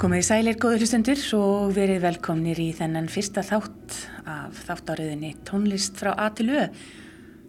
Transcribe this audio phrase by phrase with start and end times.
[0.00, 5.98] Komið í sælir góður hlustundur og verið velkomnir í þennan fyrsta þátt af þáttáriðinni tónlist
[6.00, 6.62] frá A til Ö.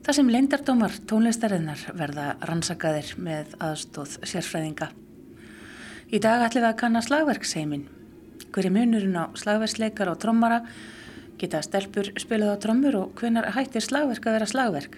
[0.04, 4.90] Það sem leindardómar tónlistarinnar verða rannsakaðir með aðstóð sérfræðinga.
[6.12, 7.86] Í dag ætlum við að kanna slagverksheimin.
[8.52, 10.58] Hver er munurinn á slagverksleikar og trommara?
[11.40, 14.98] Geta stelpur spilað á trommur og hvenar hættir slagverk að vera slagverk?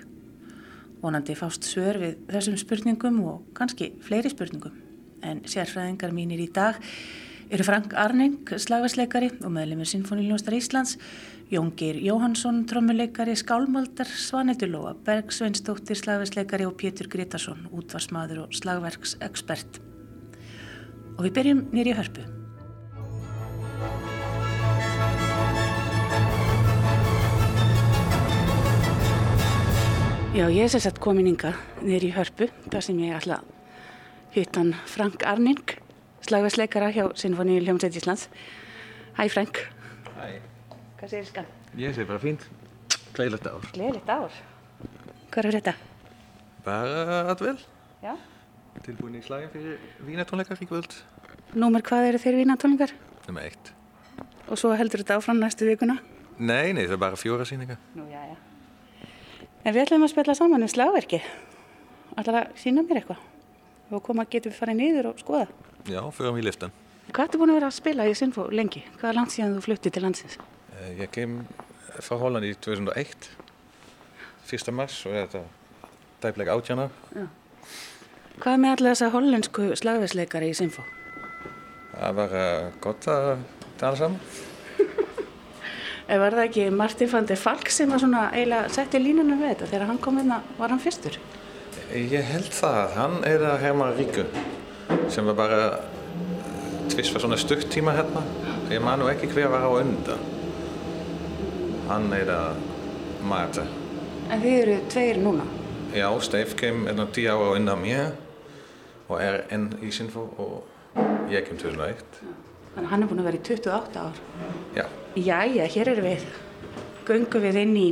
[1.06, 4.74] Vonandi fást svör við þessum spurningum og kannski fleiri spurningum.
[5.22, 6.82] En sérfræðingar mínir í dag
[7.54, 10.96] eru Frank Arning, slagversleikari og meðlemið Sinfoníljónstar Íslands,
[11.54, 19.78] Jóngir Jóhansson, trommuleikari, skálmaldar, Svanetulóa, Berg Sveinstóttir, slagversleikari og Pétur Gretarsson, útvarsmaður og slagverksekspert.
[21.20, 22.26] Og við byrjum nýri hörpu.
[30.34, 31.54] Já, ég er sérsagt komin ynga
[31.86, 33.44] nýri hörpu, þar sem ég ætla
[34.34, 35.83] hittan Frank Arning,
[36.28, 38.30] slagversleikara hjá Sinfoníu Ljómsveit Íslands.
[39.18, 39.60] Hæ Frank.
[40.18, 40.40] Hæ.
[41.00, 41.50] Hvað segir skan?
[41.78, 42.48] Ég sé bara fínt.
[43.14, 43.66] Gleðilegt ár.
[43.76, 44.38] Gleðilegt ár.
[45.34, 45.74] Hvað er þetta?
[46.66, 47.58] Bara að vel.
[48.04, 48.14] Já.
[48.86, 50.96] Tilbúin í slagin fyrir vínatónleikar í kvöld.
[51.54, 52.94] Númer hvað eru þeir vína tónlingar?
[53.28, 53.74] Númer eitt.
[54.50, 56.00] Og svo heldur þetta áfram næstu vikuna?
[56.40, 57.78] Nei, nei, það er bara fjóra síningar.
[57.94, 58.38] Nú, já, já.
[59.64, 61.22] En við ætlum að spila saman um slagverki.
[62.18, 63.22] Ætlar að sína mér eitthvað?
[63.94, 65.48] Og koma getum við farið niður og skoða.
[65.84, 66.72] Já, förum í liftan.
[67.12, 68.86] Hvað ertu búin að vera að spila í Sinfo lengi?
[68.96, 70.38] Hvað er langt síðan þú fluttið til landsins?
[70.78, 71.42] Eh, Ég kem
[72.00, 73.28] frá Holland í 2001.
[74.48, 74.72] 1.
[74.76, 75.42] mars og þetta
[76.24, 76.88] dæfleg átjana.
[78.40, 80.86] Hvað með allir þessa hollensku slagversleikari í Sinfo?
[81.94, 83.30] Það var uh, gott að
[83.82, 84.18] tala saman.
[86.08, 89.52] Eða var það ekki Martin van der Falk sem var svona eiginlega setti línuna við
[89.52, 89.72] þetta?
[89.76, 91.20] Þegar hann kom inn var hann fyrstur?
[91.94, 92.84] Ég held það.
[92.96, 94.26] Hann er að Herman Ríku
[95.10, 95.62] sem var bara
[96.92, 98.24] tvist var svona stutt tíma hérna.
[98.72, 100.22] Ég man nú ekki hver var á undan.
[101.90, 102.62] Hann er að
[103.28, 103.66] Marta.
[104.32, 105.46] En þið eru tveir núna.
[105.94, 108.14] Já, Steif kem enn tíu ára á undan mér
[109.10, 112.02] og er enn í Sinfo og ég kem 2001.
[112.74, 114.22] Þannig hann er búin að vera í 28 ár.
[114.74, 116.24] Já, Jæja, hér erum við.
[117.06, 117.88] Göngum við inn í,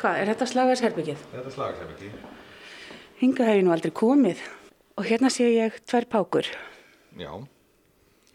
[0.00, 1.22] hvað, er þetta slagversherbyggið?
[1.32, 2.10] þetta hef ekki.
[3.22, 4.42] Hinga hef ég nú aldrei komið.
[5.00, 6.50] Og hérna sé ég tvær pákur.
[7.16, 7.32] Já,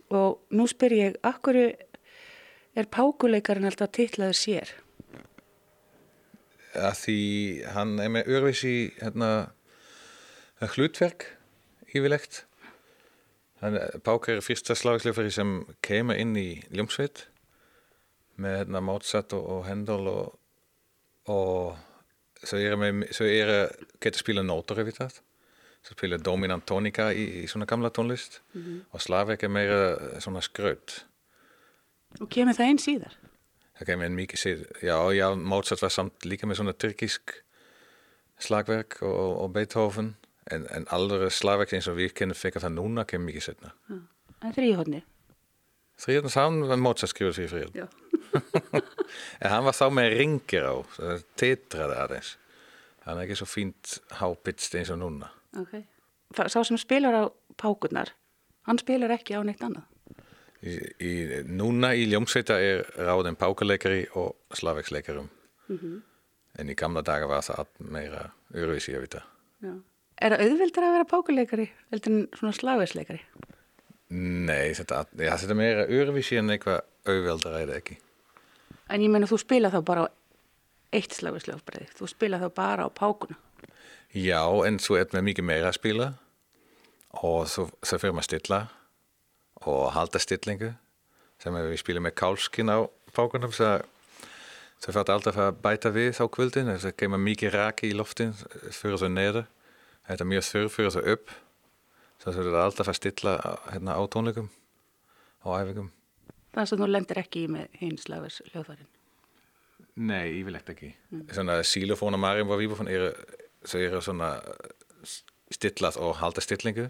[0.10, 4.74] Og nú spyr ég, akkur er pákuleikarinn alltaf titlaður sér?
[6.76, 7.20] að því
[7.76, 9.30] hann er með öðruvísi hérna,
[10.76, 11.28] hlutverk
[11.96, 12.44] yfirlegt.
[13.62, 17.26] Hann, Pák er fyrsta slagslöfari sem kemur inn í Ljómsveit
[18.42, 20.34] með hérna, Mozart og, og Handel og,
[21.32, 22.76] og så er
[23.52, 23.62] det,
[24.04, 25.16] getur spila nótur það.
[25.16, 25.35] Så
[25.86, 28.40] spila dominant tónika í, í svona gamla tónlist
[28.92, 29.80] og slagverk er meira
[30.24, 31.04] svona skraut.
[32.22, 33.16] Og kemur það einn síðar?
[33.76, 37.34] Það kemur en mikið sér, já, já, Mozart var samt líka með svona tyrkisk
[38.40, 40.14] slagverk og, og Beethoven,
[40.52, 43.74] en, en aldrei slagverk eins og við kennum fyrir það núna kemur mikið setna.
[43.92, 45.04] En þrýhóðni?
[46.00, 47.72] Þriðan saman var Mozart fyrir fyrir.
[47.76, 47.88] Já.
[49.40, 50.76] En hann var þá með ringir á,
[51.40, 52.32] titraði aðeins.
[53.06, 55.30] Hann er ekki svo fínt hápitst eins og núna.
[55.62, 55.76] Ok.
[56.36, 57.24] Það, sá sem spilar á
[57.62, 58.12] pákurnar,
[58.68, 59.86] hann spilar ekki á neitt annað?
[60.66, 61.12] Í, í,
[61.46, 65.30] núna í Ljómsveita er ráðin pákaleikari og slagverksleikarum.
[66.56, 68.24] En í gamla daga var það meira
[68.56, 69.22] öruvísi að vita.
[69.62, 69.76] Já.
[70.16, 73.22] Er það auðvildar að vera pákuleikari heldur en svona slagversleikari?
[74.16, 77.98] Nei, þetta, ja, þetta meira öruvísi en eitthvað auðveldar er það ekki.
[78.94, 80.08] En ég meina þú spila þá bara á
[80.96, 83.38] eitt slagverslöfbreið, þú spila þá bara á pákuna.
[84.16, 86.08] Já, en svo er mikið meira að spila
[87.20, 88.60] og svo, svo fyrir maður stilla
[89.66, 90.72] og halda stillingu
[91.42, 93.78] sem við spilum með kálskin á pákunum så
[94.80, 98.34] så fyrir alltaf að bæta við þá kvöldin það kemur mikið raki í loftin
[98.76, 99.46] fyrir svo neður
[100.08, 101.36] þetta er mjög þurr fyrir svo upp
[102.24, 103.36] så það er alltaf að stilla
[103.72, 104.50] hérna, á tónleikum
[105.44, 105.92] og æfingum
[106.56, 108.92] Þannig að þú lendir ekki í með hinn slagverslöfvarinn.
[110.08, 110.94] Nei, yfirlegt ekki.
[111.36, 113.10] Svona xylofón og marim var vibrafón eru,
[113.66, 114.38] så eru svona
[115.54, 116.90] stillað og halda stillingu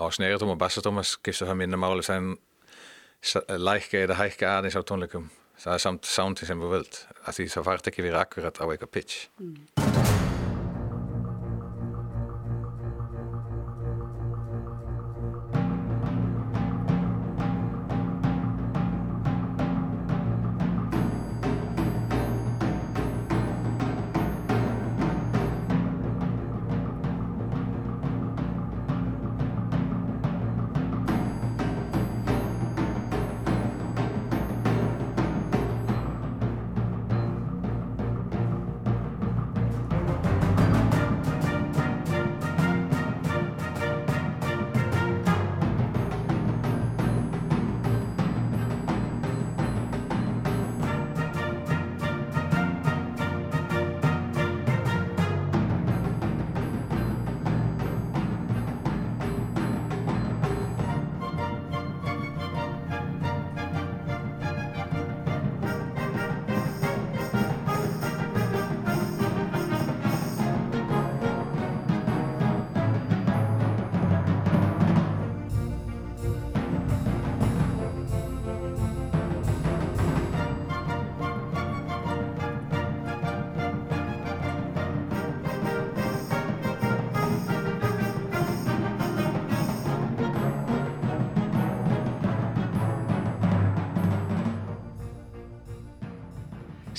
[0.00, 2.32] og sneritóm og bassatóm skipta það minna máli sem
[3.48, 5.28] lækka eða hækka aðeins á tónleikum.
[5.60, 8.64] Það er samt soundi sem við völd, af því það fart ekki verið akkurat á
[8.64, 9.89] eitthvað pitch.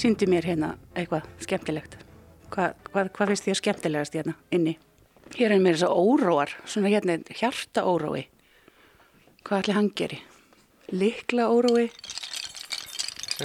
[0.01, 1.91] Sýndi mér hérna eitthvað skemmtilegt.
[2.49, 4.71] Hvað, hvað, hvað finnst þér skemmtilegast hérna inni?
[5.35, 8.23] Hér er mér þess að óróar, svona hérna hjarta órói.
[9.45, 10.17] Hvað ætli hann geri?
[10.89, 11.85] Likla órói.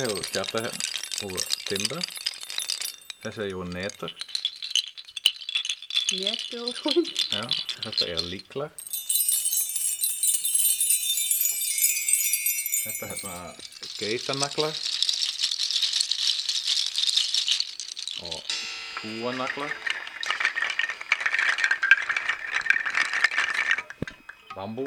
[0.01, 0.65] Er hjarta
[1.29, 1.37] og
[1.69, 2.01] timba.
[3.21, 4.17] Þess er jú netur.
[6.17, 7.07] Netu órói.
[7.37, 7.45] Já,
[7.85, 8.73] þetta er líkla.
[12.81, 13.41] Þetta er hérna
[14.01, 14.73] geitanakla.
[18.23, 18.41] Og
[19.01, 19.69] kúanakla.
[24.55, 24.87] Bambú.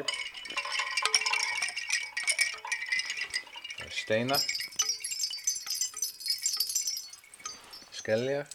[3.76, 4.42] Það er steinar.
[8.00, 8.48] Skeljar.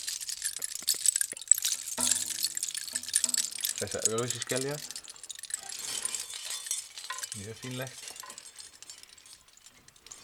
[3.80, 4.82] Þessa öðruvísi skeljar.
[7.40, 8.02] Mjög fínlegt.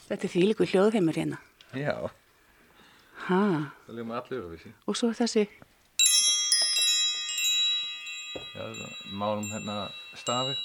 [0.08, 1.38] Þetta er því líku hljóðheimur hérna.
[1.72, 1.96] Já,
[3.28, 3.38] Ha,
[3.86, 4.72] það ljóma allir öðruvísi.
[4.88, 5.44] og svo þessi,
[8.52, 8.64] Já,
[9.12, 9.76] málum hérna
[10.18, 10.58] stafir.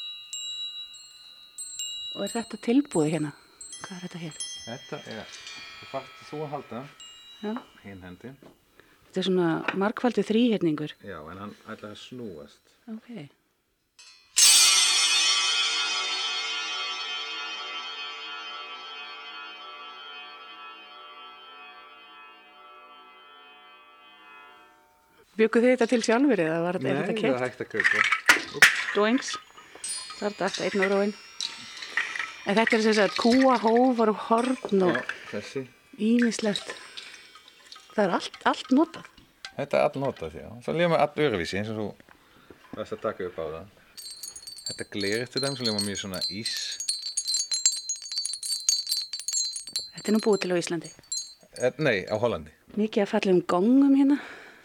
[2.15, 3.31] og er þetta tilbúið hérna?
[3.83, 4.37] Hvað er þetta hér?
[4.67, 5.35] Þetta er,
[5.79, 6.81] þú fært þú að halda
[7.83, 8.37] hinn hendin.
[9.07, 10.95] þetta er svona markvaldu þrýherningur.
[11.05, 12.73] Já, en hann ætlar að snúast.
[12.89, 13.11] Ok.
[25.37, 27.41] Byggu þið þetta til sjálfur eða var þetta, er þetta það er keitt?
[27.43, 28.69] hægt að kaupa.
[28.95, 29.31] Doings.
[30.17, 31.13] Það er þetta einn og róin.
[32.47, 34.97] En þetta er þess að kúa, hófar og horn og
[36.07, 36.71] ímislegt.
[37.93, 39.09] Það er allt, allt notað.
[39.57, 40.47] Þetta er all notað, já.
[40.65, 41.87] Svo ljóma all öðruvísi eins og þú
[42.77, 43.69] varst að taka upp á það.
[44.67, 46.55] Þetta glerið til þeim, svo ljóma mjög svona ís.
[49.97, 50.91] Þetta er nú búið til á Íslandi.
[51.57, 52.53] Eh, Nei, á Hollandi.
[52.77, 54.17] Mikið að falla um gongum hérna,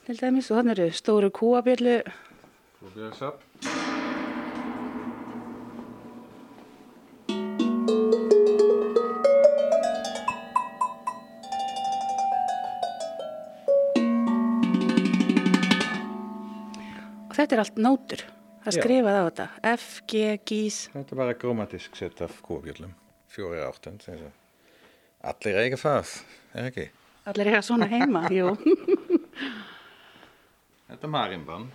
[0.06, 0.50] til dæmis.
[0.50, 1.30] Og þannig eru stóru
[3.16, 3.32] svo.
[17.32, 18.22] Og þetta er allt nótur.
[18.62, 18.82] Það er Já.
[18.82, 19.46] skrifað á þetta.
[19.72, 20.76] F, G, gís.
[20.92, 22.92] Þetta er bara grammatisk sett af kóbjöllum.
[23.32, 24.04] Fjóri áttund.
[25.22, 26.12] Allir eiga það,
[26.54, 26.84] er ekki?
[27.30, 28.52] Allir eiga svona heima, jú.
[30.92, 31.72] Er marimban.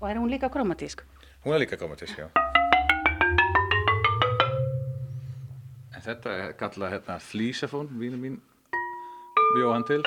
[0.00, 1.02] Og er hún líka kromatísk?
[1.44, 2.26] Hún er líka grammatisk, já.
[5.94, 8.40] En þetta er kallað hérna flísafón, vínu mín
[9.54, 10.02] bjóð hann til.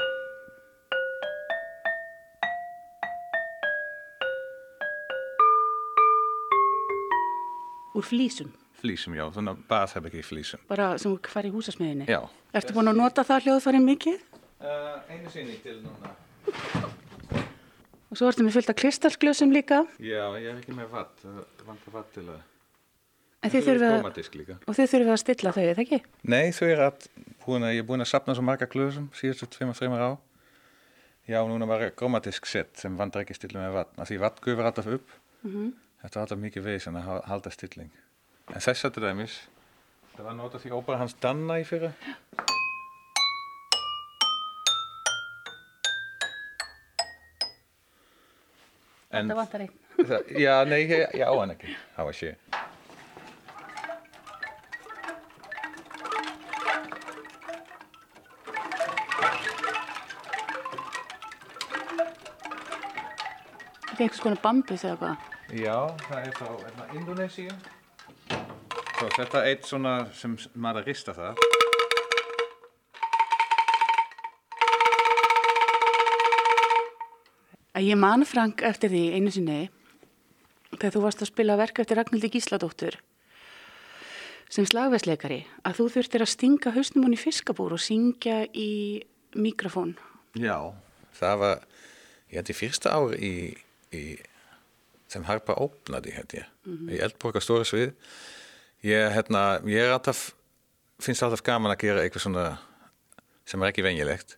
[7.96, 8.61] Úr flísum.
[8.82, 10.62] Flísum, já, svona baðherbyggi flísum.
[10.70, 12.08] Bara sem fær í húsasmiðinni.
[12.10, 12.22] Já.
[12.58, 14.24] Ertu búin að nota það hljóðfæri mikið?
[14.62, 16.16] Uh, einu sinni til núna.
[18.12, 19.84] Og svo ertu með fullt af kristalsglösum líka.
[20.04, 22.42] Já, ég er ekki með vatt, það vantar vatt til að...
[23.42, 24.56] En þið þurfið að, krómatísk líka.
[24.70, 26.00] og þið þurfið að stilla þau, eða ekki?
[26.30, 27.08] Nei, þau er að,
[27.46, 30.12] búin að, ég er búin að sapna svo marga glöðsum síðustu tveimur, þreimur á.
[31.32, 34.04] Já, núna var grammatisk sett sem vantar ekki stillu með vatn.
[34.10, 35.16] Því vatn gufur alltaf upp.
[35.46, 37.90] Þetta er alltaf mikið veginn að ha- halda stilling.
[38.52, 39.36] En þess að dæmis,
[40.18, 41.94] það var notað því óbara hans Danna í fyrra.
[49.12, 49.74] En, Þetta vantar einn.
[50.44, 51.76] já, nei, ég, ég á hann ekki.
[51.96, 52.36] Það var sé.
[63.92, 65.30] Þetta er einhvers konar bambus eða hvað?
[65.62, 65.78] Já,
[66.08, 67.62] það er frá hérna, Indonésia.
[69.02, 71.40] Svo þetta er eitt svona sem maður að rista það.
[77.74, 79.56] Að ég man Frank eftir því einu sinni
[80.76, 83.00] þegar þú varst að spila verk eftir Ragnhildi Gísladóttur
[84.54, 89.02] sem slagversleikari að þú þurftir að stinga hausnum hún í fiskabúr og syngja í
[89.34, 89.96] mikrofón.
[90.38, 90.60] Já.
[91.18, 91.66] Það var,
[92.30, 93.34] ég í fyrsta ár í,
[93.98, 94.04] í
[95.10, 97.98] sem Harpa opnaði, held ég, í Eldborg á stóra svið.
[98.82, 100.32] Ég, hérna, ég er alltaf,
[101.02, 102.46] finnst alltaf gaman að gera eitthvað svona
[103.46, 104.38] sem er ekki venjulegt.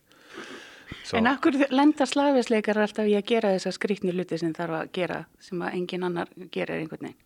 [1.04, 4.92] Svo, En akkur lenda slagversleikar alltaf í að gera þessa skrýtni hluti sem þarf að
[4.96, 7.20] gera sem að engin annar gerir einhvern veginn.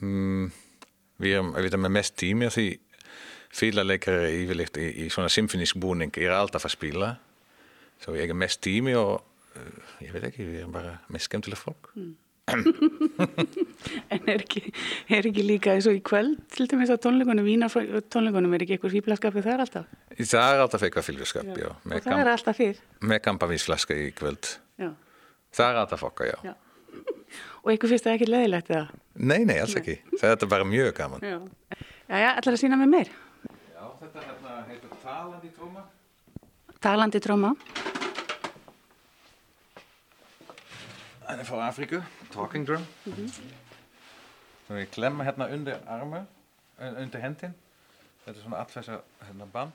[0.00, 0.50] mm,
[1.22, 2.68] við erum, við erum með mest tími af því
[3.58, 7.12] fílaleikari yfirleitt í, í svona symfonisk búning er alltaf að spila.
[8.02, 9.20] Svo ég er mest tími og
[9.54, 11.92] uh, ég veit ekki, við erum bara mest skemmtilega fólk.
[12.48, 14.62] En er ekki,
[15.12, 17.74] er ekki líka eins og í kvöld til dæmis að tónleikunum, vínar
[18.12, 19.90] tónleikunum er ekki eitthvað fýblaskapið þar alltaf?
[20.18, 21.66] Það er alltaf eitthvað fylgjaskap, já.
[21.66, 21.70] já.
[21.92, 22.80] Og það er alltaf fyrr?
[23.10, 24.54] Með kampavínsflaska í kvöld.
[24.80, 24.90] Já.
[25.58, 26.38] Það er alltaf fokka, já.
[26.50, 26.54] já.
[27.62, 28.86] Og eitthvað finnst það ekki leðilegt eða?
[29.18, 29.82] Nei, nei, alls nei.
[29.82, 30.18] ekki.
[30.20, 31.26] Það er bara mjög gaman.
[31.26, 31.38] Já,
[32.08, 33.12] já, ætlar að sína með meir?
[33.74, 35.86] Já, þetta hérna heitir talandi tróma.
[36.78, 37.54] Talandi tróma.
[41.28, 41.98] Það er frá Afríku,
[42.32, 42.86] talking drum.
[43.06, 43.30] Mm -hmm.
[44.66, 46.26] Svo ég klemma hérna undir armu,
[46.78, 47.54] undir hendin.
[48.24, 49.72] Þetta er svona að hérna band.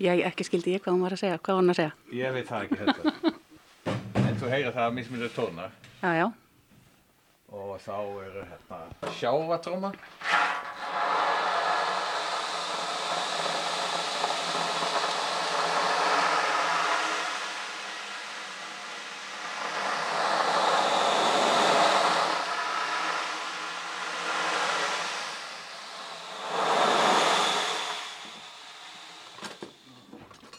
[0.00, 1.92] Já, ekki skildi ég hvað hún var að segja, hvað hún að segja.
[2.12, 3.32] Ég veit það ekki þetta.
[4.28, 5.74] en þú heyra það að mismunir tónar.
[6.00, 6.30] Já, já.
[7.70, 8.78] Og þá eru hérna
[9.14, 9.92] sjávatróma.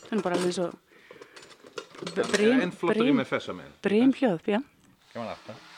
[0.05, 0.69] Það er bara alveg svo
[2.31, 3.19] brím,
[3.59, 3.75] með.
[3.83, 4.63] Brím hljóð, já.
[5.11, 5.70] Gaman aftur.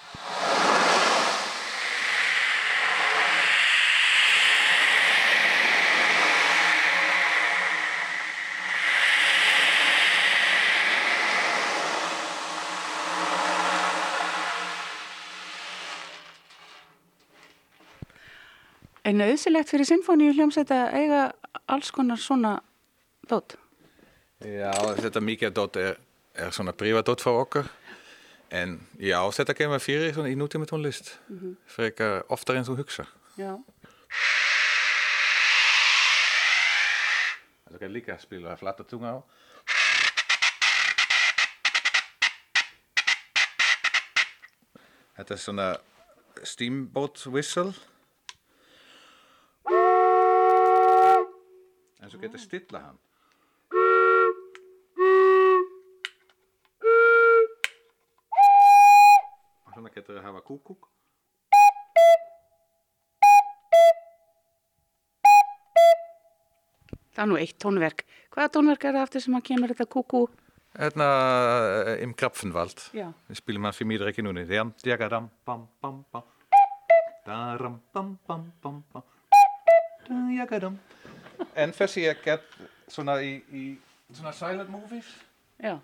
[19.04, 21.24] En auðsilegt fyrir sinfóníu hljómsveit að eiga
[21.68, 22.54] alls konar svona
[23.28, 23.58] dót?
[24.40, 25.98] Já, þetta mikið dót er,
[26.40, 27.68] er svona prífadót frá okkur.
[28.56, 31.18] En já, þetta kemur fyrir í nútíma tónlist.
[31.28, 31.56] Mm -hmm.
[31.68, 33.60] frekar oftar en þú hugsa Já.
[37.68, 39.20] Það kan líka spila flatta tunga á.
[45.18, 45.76] Þetta er svona
[46.44, 47.74] steamboat whistle
[52.04, 52.98] en svo getur stilla hann
[59.64, 60.90] og svona getur það hafa kúkúk
[67.14, 68.00] Það er nú eitt tónverk.
[68.34, 70.22] Hvaða tónverk er það aftur sem að kemur þetta kúkú?
[70.74, 71.08] Hérna
[72.02, 72.88] im Krapfenwald.
[72.98, 73.12] Já.
[73.30, 74.48] Við spilum hann fyrir mýður ekki núni.
[74.50, 76.26] Djagadam, bam, bam, bam.
[77.28, 79.06] Daram, bam, bam, bam, bam.
[80.10, 80.82] Djagadam.
[81.56, 82.58] En þessi er gett
[82.92, 83.64] svona í, í
[84.14, 85.10] svona silent movies.
[85.62, 85.78] Já.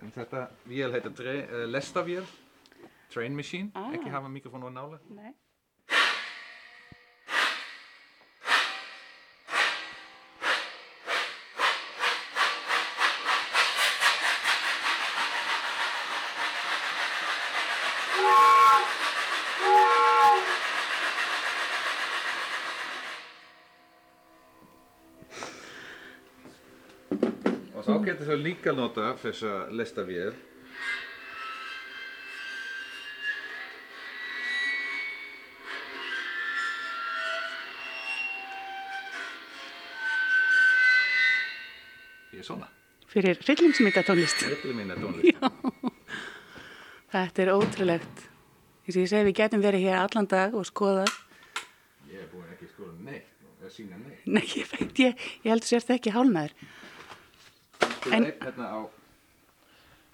[0.00, 2.24] En þetta vél heitir uh, lestavél.
[3.10, 3.70] Train machine.
[3.74, 3.90] Ah.
[3.94, 4.98] Ekki hafa mikrofón og nála.
[5.10, 5.34] Nei.
[27.80, 27.84] Og
[28.40, 30.32] það líka nota þessa lestavél.
[42.30, 42.70] Ég er svona.
[43.10, 44.46] Fyrir hryllingsmynda tónlist.
[44.46, 45.36] Hryllingsmynda tónlist.
[47.10, 48.26] Þetta er ótrúlegt.
[48.86, 51.04] Þess að ég segi við getum verið hér allan dag og skoða.
[52.08, 54.22] Ég er búin ekki að skoða neitt, að sína neitt.
[54.30, 56.54] Nei, ég veit, ég, ég heldur sérst ekki hálnaður.
[58.12, 58.80] En hérna á,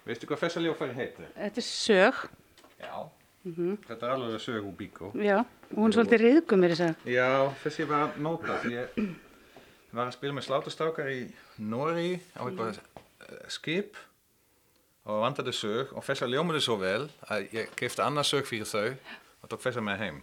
[0.07, 1.29] veistu hvað þessa ljófæri heitir?
[1.37, 2.25] Þetta er sög,
[2.81, 2.95] Já.
[3.47, 5.11] Þetta er alveg sög úr bíkó.
[5.15, 5.37] já,
[5.71, 7.05] og hún er svolítið riðgum mér þess að.
[7.13, 7.27] Já,
[7.63, 8.65] þessi var notað.
[8.73, 8.97] Ég
[9.95, 11.21] var að spila með slátustákar í
[11.63, 12.81] Nóri á eitthvað
[13.47, 13.95] skip
[15.07, 18.89] og vandaði sög og þessa ljómaði svo vel að ég kefti annað sög fyrir þau
[18.91, 20.19] og tók þessa með heim.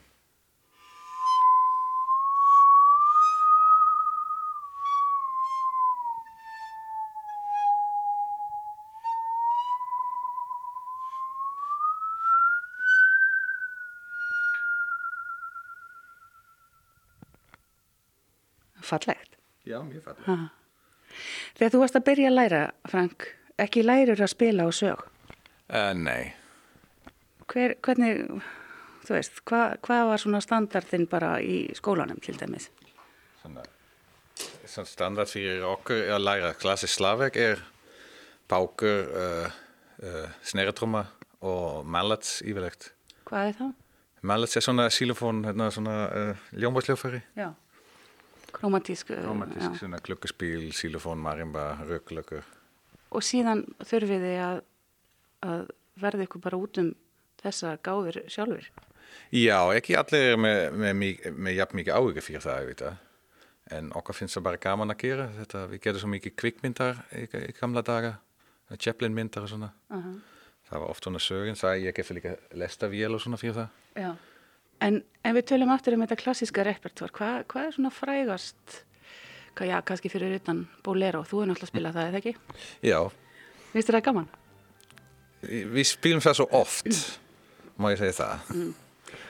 [18.85, 19.39] Fallegt.
[19.65, 20.29] Já, mjög fallið.
[20.29, 20.39] Ha.
[21.59, 23.29] Þegar þú varst að byrja að læra, Frank,
[23.61, 25.05] ekki lærur að spila á sög.
[25.73, 26.35] Uh, nei,
[27.49, 28.23] Hver, hvernig,
[29.05, 32.71] þú veist, hvað hva var svona standardinn bara í skólanum til dæmis?
[33.45, 33.65] svona,
[34.65, 37.63] svona standard fyrir okkur að læra klassisk slavek er
[38.49, 39.59] pákur, uh,
[40.05, 41.05] uh, sneretrumma
[41.45, 42.93] og mallets yfirlegt.
[43.29, 43.75] Hvað er það?
[44.25, 47.21] Mallet er svona xylofón, hérna svona uh, ljónvarsljófari.
[47.37, 47.51] Já.
[48.55, 49.13] Kromatísk.
[49.25, 49.79] Romantísk, já.
[49.81, 52.45] svona klukkuspíl, xylofón, marimba, rökklökkur.
[53.15, 54.61] Og síðan þurfið þið að,
[55.47, 55.65] að
[56.03, 56.93] verða ykkur bara út um
[57.43, 58.69] þessa gáður sjálfur.
[59.35, 62.85] Já, ekki allir er með, með, með, með jafn mikið áhuga fyrir það, ég veit
[62.85, 63.01] það.
[63.75, 65.65] En okkar finnst það bara gaman að gera þetta.
[65.71, 68.15] Við getum svo mikið kvikmyndar í, í gamla daga,
[68.81, 69.75] Chaplin myndar og svona.
[69.93, 70.15] Uh
[70.65, 73.81] Það var oft svona sögin, það ég gefur líka lestavél og svona fyrir það.
[74.01, 74.09] Já.
[74.83, 78.81] En ef við tölum aftur um þetta klassíska repertoár, hvað, hvað er svona frægast,
[79.57, 82.35] hvað, já, kannski fyrir utan Bolero, þú er náttúrulega að spila það, eða ekki?
[82.85, 82.99] Já,
[83.75, 84.29] Vistu það gaman?
[85.45, 86.87] við spilum það svo oft,
[87.77, 88.53] má ég segja það.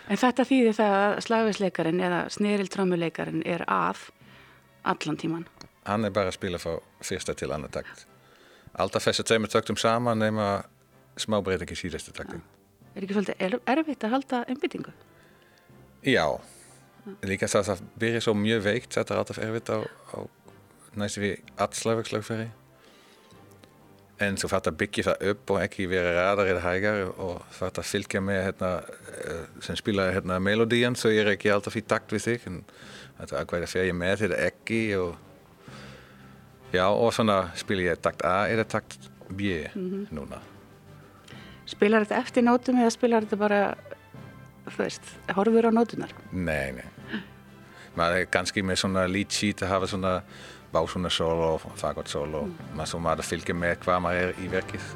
[0.09, 4.05] En þetta þýðir það að slagveisleikarin eða sneriltrömmuleikarin er að
[4.85, 5.47] allan tíman.
[5.88, 8.05] Hann er bara að spila frá fyrsta til annar takt.
[8.79, 10.62] Alltaf þessi tveimur taktum saman nema
[11.21, 12.42] smá breyting í síðasta taktum.
[12.95, 14.92] Er ekki svolítið er- erfitt að halda einbyttingu?
[16.05, 16.27] Já,
[17.25, 19.79] líka það að það byrja svo mjög veikt, þetta er alltaf erfitt á,
[20.12, 20.19] á
[21.01, 22.51] næstu við allslagverkslagferi.
[24.23, 28.21] En fært að byggja það upp og ekki vera ræðar eða hægar og að fylgja
[28.23, 28.71] með hérna,
[29.25, 32.61] eh, sem spila hérna, melodían svo ég er ekki alltaf í takt við þig en
[33.19, 35.17] þetta er hvað fer ég með þetta ekki og
[36.75, 39.64] já og svona spila ég takt A eða takt B
[40.14, 40.40] núna.
[41.67, 43.61] Spilar þetta eftir nótum eða spilar þetta bara,
[44.72, 46.12] þú veist, horfur á nótunar?
[46.33, 47.22] Nei, nei.
[47.94, 50.14] Maður er kannski með svona lead sheet að hafa svona
[50.74, 52.46] básuna solo, fagott solo.
[52.48, 52.83] Mm.
[52.90, 54.90] Svo maður fylgja með hvað maður er í verkið.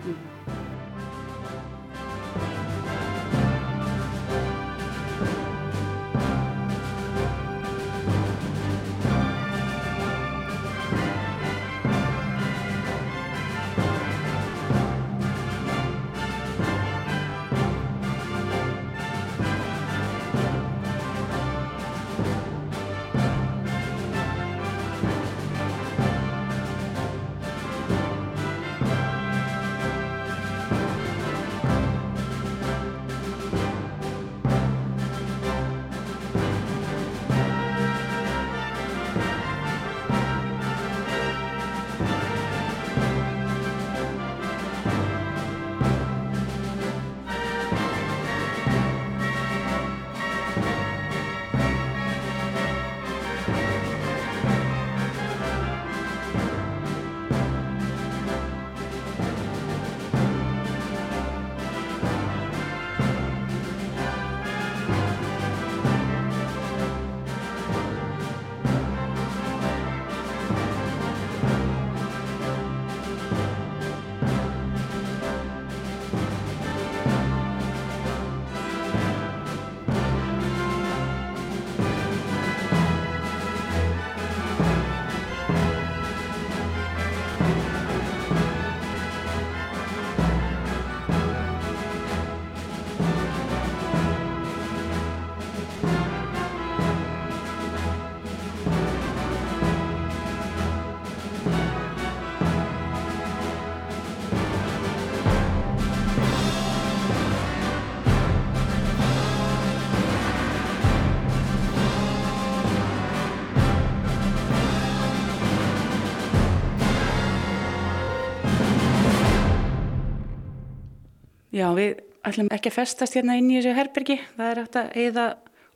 [121.58, 121.96] Já, við
[122.28, 124.16] ætlum ekki að festast hérna inn í þessu herbergi.
[124.36, 125.24] Það er hægt að eða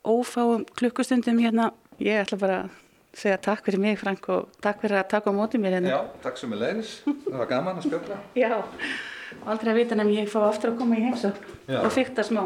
[0.07, 1.71] ófáum klukkustundum hérna.
[1.99, 2.77] Ég ætla bara að
[3.19, 5.91] segja takk fyrir mig, Frank, og takk fyrir að taka á móti mér hérna.
[5.91, 6.93] Já, takk sem er leiðis.
[7.25, 8.19] Það var gaman að spjöfla.
[8.39, 8.53] Já,
[9.43, 11.81] aldrei að vita nefn ég fá aftur að koma í heimsókn Já.
[11.81, 12.45] og fykta smá.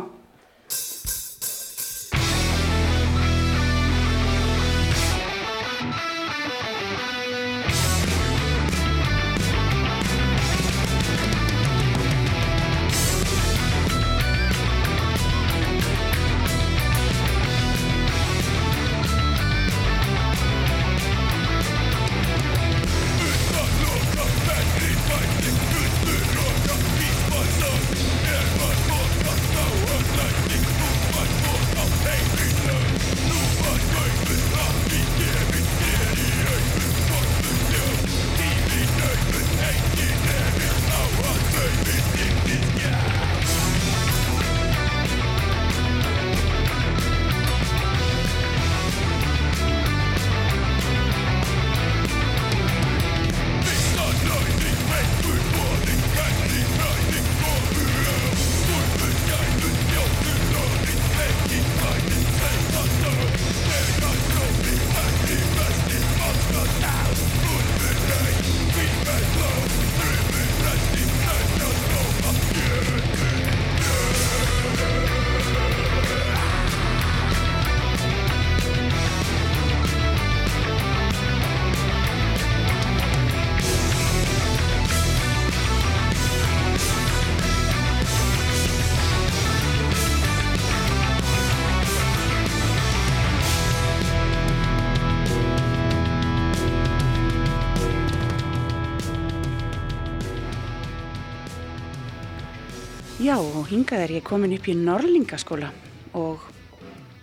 [103.68, 105.70] Hingað er ég komin upp í Norlingaskóla
[106.16, 106.44] og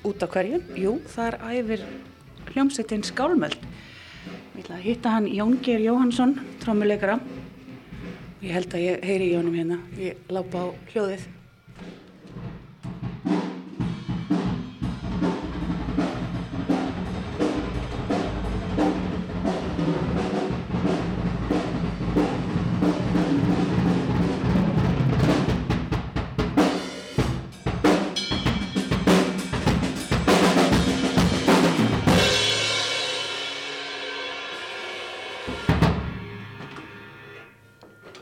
[0.05, 0.59] út á hverju?
[0.77, 1.85] Jú, þar æfir
[2.51, 3.57] hljómsveitin Skálmöld.
[4.55, 7.17] Ég ætla að hitta hann Jóngir Jóhansson, trómuleikara.
[8.45, 9.81] Ég held að ég heyri í honum hérna.
[9.97, 11.25] Ég lápa á hljóðið.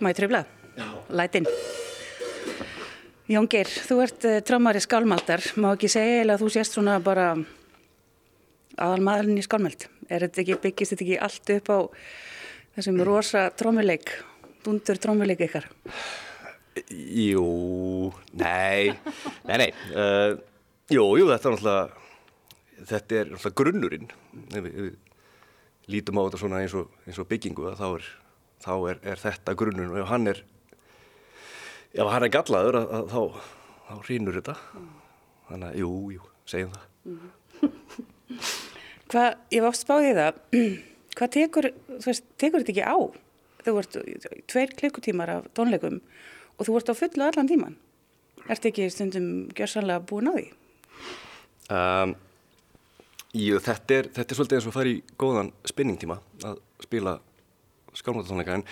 [0.03, 0.43] Má ég tröfla?
[0.75, 0.87] Já.
[1.15, 1.45] Lætin.
[3.31, 5.45] Jóngir, þú ert uh, trámari skálmaldar.
[5.63, 7.37] Má ekki segja eða þú sést svona bara
[8.83, 9.87] aðal maðurinn í skálmald.
[10.11, 11.79] Er þetta ekki, byggist þetta ekki allt upp á
[12.75, 14.11] þessum rosa trómuleik,
[14.67, 15.69] dundur trómuleik ykkar?
[16.91, 17.47] Jú,
[18.43, 18.91] nei,
[19.47, 19.69] nei, nei.
[19.95, 20.35] Uh,
[20.91, 21.87] jú, jú, þetta er náttúrulega,
[22.91, 24.11] þetta er náttúrulega grunnurinn.
[24.51, 28.11] Ef við, við lítum á þetta svona eins og, eins og byggingu, þá er
[28.63, 30.43] þá er, er þetta grunnun og ef hann er
[31.93, 33.21] ef hann er gallaður að, að, þá,
[33.89, 34.57] þá rínur þetta.
[35.51, 36.87] Þannig að jú, jú, segjum það.
[39.13, 40.41] Hvað, ég var oft spáðið það
[41.19, 42.99] hvað tekur, þú veist, tekur þetta ekki á?
[43.63, 43.97] Þú vart
[44.51, 46.01] tveir klukkutímar af tónleikum
[46.57, 47.77] og þú vart á fullu allan tíman
[48.51, 50.47] ert ekki stundum gjörsanlega búin á því?
[51.73, 52.15] Um,
[53.37, 57.19] jú, þetta er þetta er svolítið eins og að fara í góðan spinningtíma að spila
[57.99, 58.67] skálmáttónleika en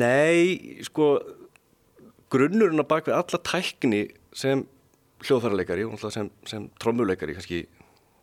[0.00, 1.16] nei, sko
[2.30, 4.04] grunnurinn að baka alla tækni
[4.36, 4.64] sem
[5.24, 7.64] hljóðfærarleikari og sem, sem trommuleikari kannski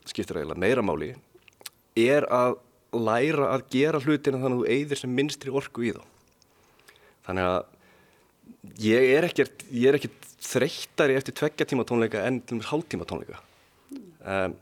[0.07, 1.11] skiptir eiginlega meira máli
[1.97, 2.57] er að
[2.95, 6.03] læra að gera hlutina þannig að þú eigðir sem minnstri orku í þá.
[7.27, 7.59] Þannig að
[8.85, 12.71] ég er ekkert ég er ekkert þreyttari eftir tveggja tíma tónleika en til og með
[12.71, 13.41] hálftíma tónleika.
[14.23, 14.55] Um,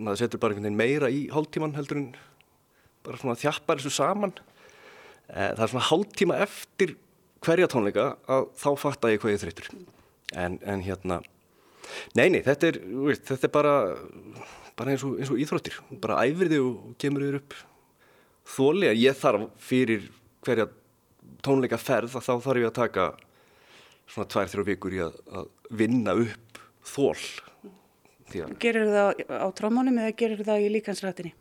[0.00, 2.10] maður setur bara einhvern veginn meira í hálftíman heldur en
[3.06, 4.34] bara svona þjappar þessu saman
[5.30, 6.96] það er svona hálf tíma eftir
[7.44, 9.72] hverja tónleika að þá fatta ég hvað ég þreytur
[10.34, 11.20] en, en hérna
[12.18, 13.74] neini, þetta er, veist, þetta er bara
[14.76, 15.78] bara eins og, eins og íþróttir.
[16.02, 17.56] Bara þig og kemur þig upp.
[18.56, 20.10] Þóli að ég þarf fyrir
[20.46, 20.68] hverja
[21.42, 23.06] tónleika ferð þá þarf ég að taka
[24.06, 25.48] svona tvær, þrjá vikur í að, að
[25.80, 27.18] vinna upp þól
[28.62, 31.32] Gerir það á trómánum eða gerir það í líkansrættinni?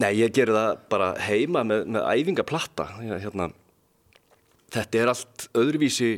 [0.00, 2.86] Nei, ég gerir það bara heima með, með æfingaplatta.
[3.04, 3.50] Hérna,
[4.72, 6.12] þetta er allt öðruvísi,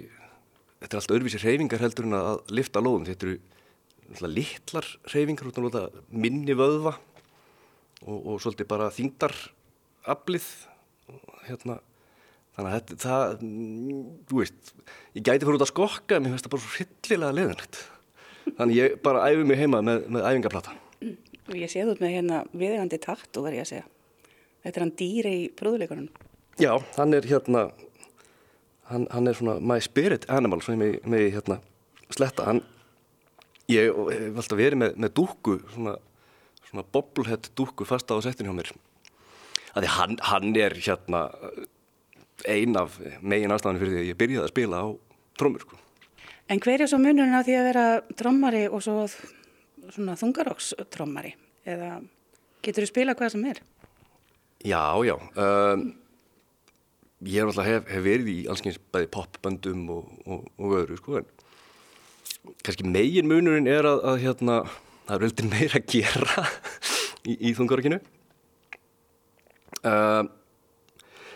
[0.84, 3.08] þetta er allt öðruvísi reyfingar heldur en að lifta lóðum.
[3.08, 6.94] Þetta eru litlar reyfingar út af minni vöðva
[8.04, 10.46] og, og svolítið bara þingdaraflið.
[11.48, 11.80] Hérna,
[12.54, 13.44] þannig að þetta, það,
[14.30, 14.72] þú veist,
[15.16, 17.82] ég gæti fyrir út að skokka en mér finnst það bara hryllilega leðanlegt.
[18.52, 20.78] Þannig ég bara æfi mig heima með, með æfingaplatta.
[21.52, 23.88] Ég séð út með hérna viðegandi takt og verði ég að segja.
[24.62, 26.06] Þetta er hann dýri í pröðuleikunum.
[26.60, 27.64] Já, hann er hérna,
[28.90, 31.58] hann, hann er svona my spirit animal sem ég með hérna
[32.12, 32.46] sletta.
[32.48, 32.62] Hann,
[33.72, 35.96] ég hef alltaf verið með, með dúku, svona,
[36.70, 38.72] svona bobblehead dúku fasta á settinu hjá mér.
[39.72, 41.26] Þannig hann, hann er hérna
[42.48, 44.86] ein af megin aðstæðan fyrir því að ég byrjaði að spila á
[45.40, 45.64] trómur.
[45.66, 45.78] Sko.
[46.52, 47.86] En hver er svo munurinn á því að vera
[48.18, 49.06] trómmari og svo
[49.90, 51.34] svona þungarókstrómmari
[51.68, 51.96] eða
[52.62, 53.60] getur þú spila hvað sem er?
[54.62, 55.86] Já, já um,
[57.26, 61.30] ég hef, hef, hef verið í allskyns bæði popböndum og, og, og öðru sko en
[62.62, 64.58] kannski megin munurinn er að, að hérna,
[65.06, 66.46] það er veldig meira að gera
[67.30, 67.98] í, í þungarókinu
[69.82, 70.30] um,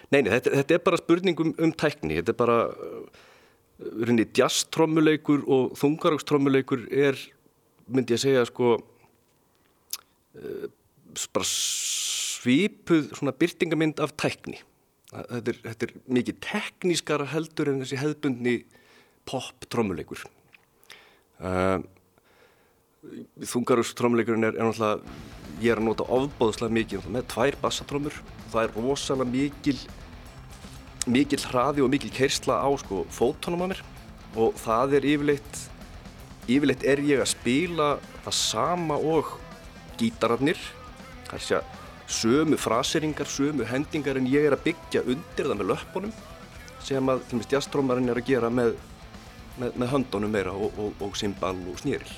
[0.06, 6.84] Neini, þetta, þetta er bara spurningum um tækni, þetta er bara uh, jazztrommuleikur og þungarókstrommuleikur
[6.94, 7.18] er
[7.86, 10.66] myndi ég segja sko uh,
[11.32, 14.58] bara svipuð svona byrtingamind af tækni.
[15.10, 18.56] Þetta er, þetta er mikið teknískara heldur en þessi hefðbundni
[19.26, 20.24] pop trommuleikur
[21.40, 21.78] uh,
[23.46, 25.00] þungarus trommuleikurinn er, er náttúrulega
[25.62, 28.16] ég er að nota ofbóðslega mikið með tvær bassatrommur.
[28.52, 29.78] Það er rosalega mikil
[31.06, 33.82] mikil hraði og mikil keirsla á sko fótónum að mér.
[34.36, 35.60] Og það er yfirleitt
[36.46, 37.88] yfirleitt er ég að spila
[38.24, 39.34] það sama og
[40.00, 40.60] gítararnir.
[41.36, 46.12] Sér að sömu fraseringar, sömu hendingar en ég er að byggja undir það með löppunum
[46.86, 48.76] sem að til og með stjastrómarinn er að gera með,
[49.58, 52.12] með, með höndunum meira og, og, og symbal og snýril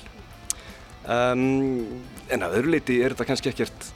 [1.09, 3.87] um, en að öðru leiti er þetta kannski ekkert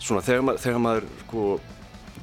[0.00, 1.46] svona þegar, mað, þegar maður sko,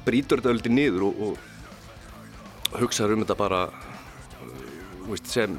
[0.06, 3.64] brítur þetta öldi niður og, og hugsaður um þetta bara
[5.08, 5.58] veist, sem,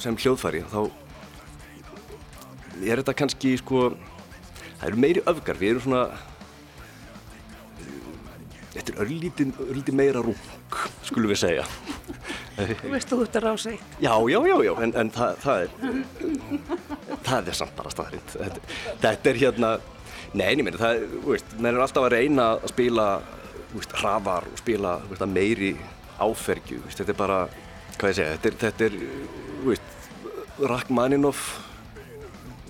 [0.00, 0.80] sem hljóðfæri þá
[2.84, 3.88] er þetta kannski sko
[4.76, 6.02] það eru meiri öfgar, við erum svona
[8.76, 11.64] þetta er örlítið, meira rúk skulum við segja.
[12.56, 13.96] Þú veist þú ert að rása eitt.
[14.02, 15.70] Já, já, já, já, en, en það, það er
[17.26, 19.76] það er samt bara staðrind þetta, þetta er hérna
[20.36, 23.04] Nei, ég meina, það, þú veist, menn er alltaf að reyna að spila,
[23.70, 25.70] þú veist, hraðar og spila, þú veist, að meiri
[26.26, 27.38] áfergju, þú veist, þetta er bara,
[27.94, 28.98] hvað ég segja, þetta er, þetta er,
[29.62, 29.85] þú veist,
[30.56, 31.58] Rachmaninoff,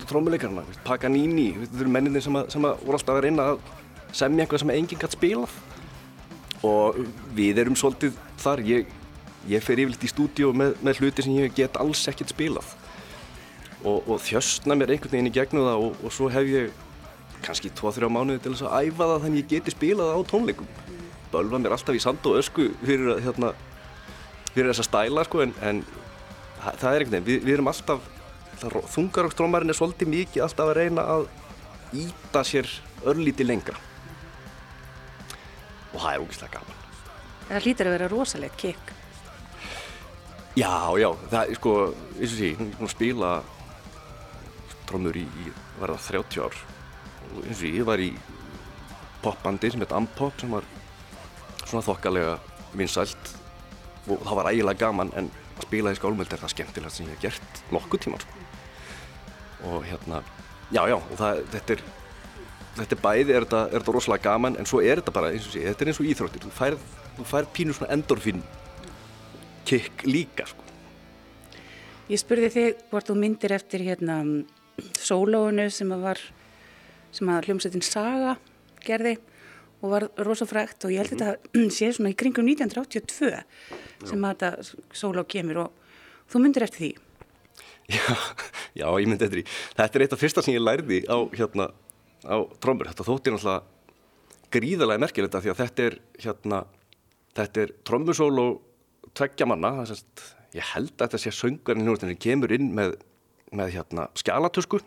[0.07, 3.61] trómuleikarna, Paganini, þetta eru menninni sem að, sem að voru alltaf að reyna að
[4.15, 5.53] semja eitthvað sem enginn gætt spilað.
[6.67, 6.97] Og
[7.37, 8.89] við erum svolítið þar, ég,
[9.47, 12.73] ég fer yfirleitt í stúdíu með, með hluti sem ég get alls ekkert spilað.
[13.85, 16.83] Og, og þjöstna mér einhvern veginn í gegnum það og, og svo hef ég
[17.45, 20.71] kannski 2-3 mánuði til þess að æfa það þannig ég geti spilað á tónleikum.
[21.31, 23.53] Bölva mér alltaf í sand og ösku fyrir, hérna,
[24.53, 25.83] fyrir þessa stæla sko, en, en
[26.75, 28.13] það er einhvern veginn við, við erum alltaf
[28.93, 31.27] þungarokstrómarinn er svolítið mikið alltaf að reyna að
[31.97, 32.69] íta sér
[33.07, 33.77] örlíti lengra.
[35.93, 36.85] Og það er ógeðslega gaman.
[37.47, 38.97] Það hlýtar að vera rosalegt kikk
[40.57, 41.71] Já, já, það er sko
[42.17, 43.27] eins og því, hún er búin að spila
[44.89, 46.55] trómur í, í verða 30 ár.
[47.27, 48.07] Og eins og því, ég var í
[49.21, 50.65] popbandi sem heit Ampop sem var
[51.61, 52.33] svona þokkalega
[52.73, 53.35] vinsælt.
[54.07, 57.15] Og það var ægilega gaman en að spila í skálmöld er það skemmtilegt sem ég
[57.15, 58.43] hef gert nokkuð tíman sko.
[59.67, 60.21] og hérna,
[60.71, 61.85] já, já, og það, þetta er
[62.77, 65.47] þetta er bæði, er þetta, er þetta rosalega gaman en svo er þetta bara, eins
[65.49, 68.43] og sé, þetta er eins og íþróttir þú færð, þú færð pínu svona endorfin
[69.67, 70.65] kikk líka sko.
[72.07, 74.21] Ég spurði þig hvort þú myndir eftir hérna
[74.95, 76.21] sólóinu sem að var
[77.15, 78.37] sem að hljómsveitin Saga
[78.85, 79.17] gerði
[79.81, 83.33] og var rosafrækt og ég held að þetta sé svona í kringum 1982
[84.07, 85.97] sem að þetta sóló kemur og
[86.31, 86.93] þú myndir eftir því.
[87.87, 88.03] Já,
[88.75, 89.57] já, ég myndi eftir því.
[89.77, 91.69] Þetta er eitt af fyrsta sem ég lærði á hérna
[92.27, 93.61] á trómur, þetta þótti náttúrulega
[94.51, 96.63] gríðarlega merkilegt því að þetta er hérna,
[97.37, 98.57] þetta er trómusól og
[99.17, 102.95] tveggja manna, sérst ég held að þetta sé söngarinn þannig að kemur inn með,
[103.55, 104.79] með hérna skjálatusku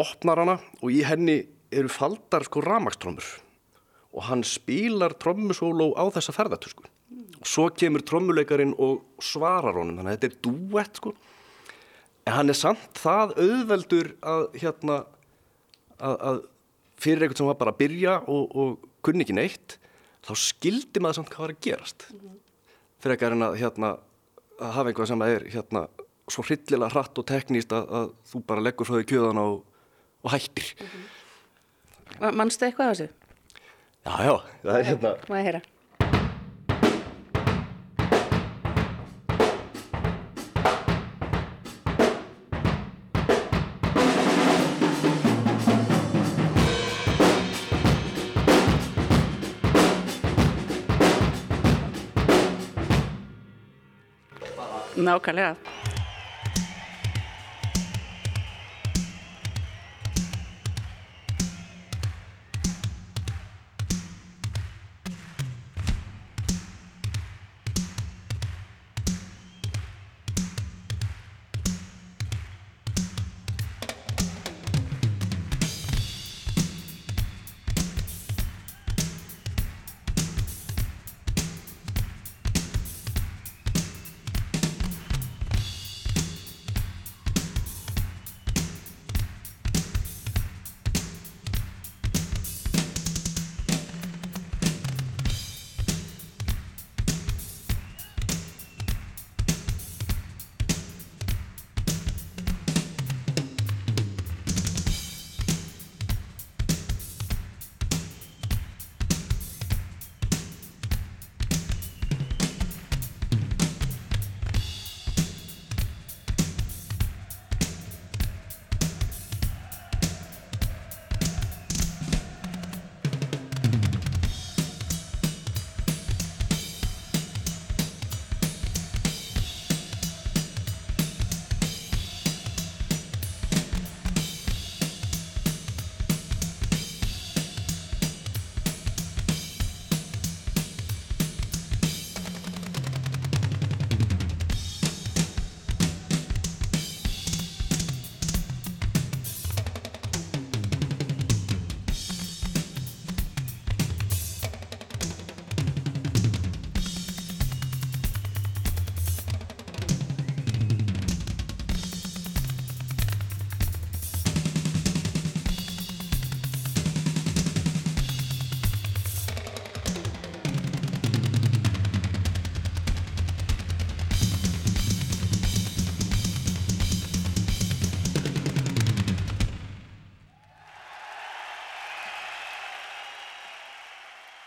[0.00, 1.40] opnar hana og í henni
[1.74, 3.26] eru faldar sko ramakstrómur
[4.16, 10.12] og hann spilar trommusóló á þessa ferðartusku og svo kemur trommuleikarin og svarar honum þannig
[10.12, 11.14] að þetta er duett sko
[12.26, 15.00] en hann er samt það auðveldur að hérna
[16.00, 16.40] að, að
[17.00, 19.76] fyrir einhvern sem var bara að byrja og, og kunni ekki neitt
[20.26, 22.08] þá skildi maður samt hvað var að gerast
[23.02, 23.94] fyrir ekki að hérna
[24.56, 25.84] að hafa einhvað sem er hérna
[26.32, 29.60] svo hryllilega hratt og tekníst að, þú bara leggur svo í kjöðan og,
[30.24, 30.72] og hættir.
[32.18, 33.25] Mannstu eitthvað af þessu?
[34.06, 35.62] Já, já, það er hérna Má ég heyra?
[54.96, 55.75] Nákvæmlega.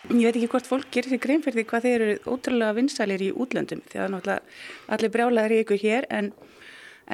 [0.09, 3.21] Ég veit ekki hvort fólk gerir sér grein fyrir því hvað þeir eru ótrúlega vinsælir
[3.21, 6.31] í útlöndum því að náttúrulega allir brjálæðir í ykkur hér en,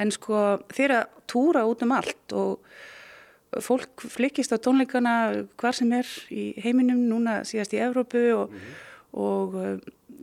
[0.00, 5.14] en sko þeir að túra út um allt og fólk flikist á tónleikana
[5.60, 9.20] hvar sem er í heiminum núna síðast í Evrópu og, mm -hmm.
[9.20, 9.78] og uh,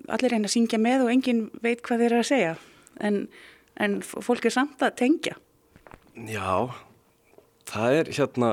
[0.10, 2.56] allir reyna að syngja með og engin veit hvað þeir eru að segja
[3.00, 3.28] en,
[3.78, 5.36] en fólk er samt að tengja
[6.14, 6.70] Já,
[7.66, 8.50] það er hérna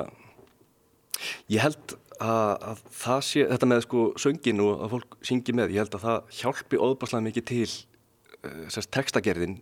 [1.48, 5.74] ég held að, að það sé, þetta með sko söngin og að fólk syngi með,
[5.74, 7.70] ég held að það hjálpi óðbarslega mikið til
[8.44, 9.56] uh, textagerðin.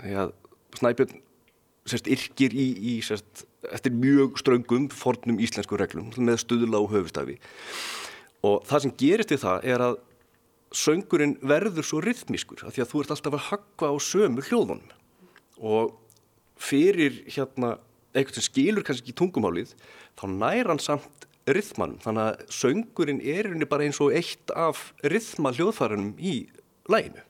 [0.00, 0.34] Því að
[0.74, 1.20] Snæbjörn
[1.86, 7.38] sérst yrkir í, í sérst eftir mjög ströngum fornum íslensku reglum með stuðla og höfustafi
[8.44, 9.98] og það sem gerist í það er að
[10.74, 14.90] söngurinn verður svo rithmískur að því að þú ert alltaf að hakka á sömu hljóðunum.
[15.62, 15.94] Og
[16.60, 17.76] fyrir hérna
[18.14, 19.74] eitthvað sem skilur kannski ekki tungumálið
[20.18, 21.98] þá nær hann samt rithmanum.
[22.04, 26.36] Þannig að söngurinn er bara eins og eitt af rithma hljóðfærunum í
[26.90, 27.22] læginu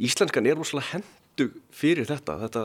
[0.00, 2.38] Íslenskan er rosalega hendu fyrir þetta.
[2.46, 2.62] Þetta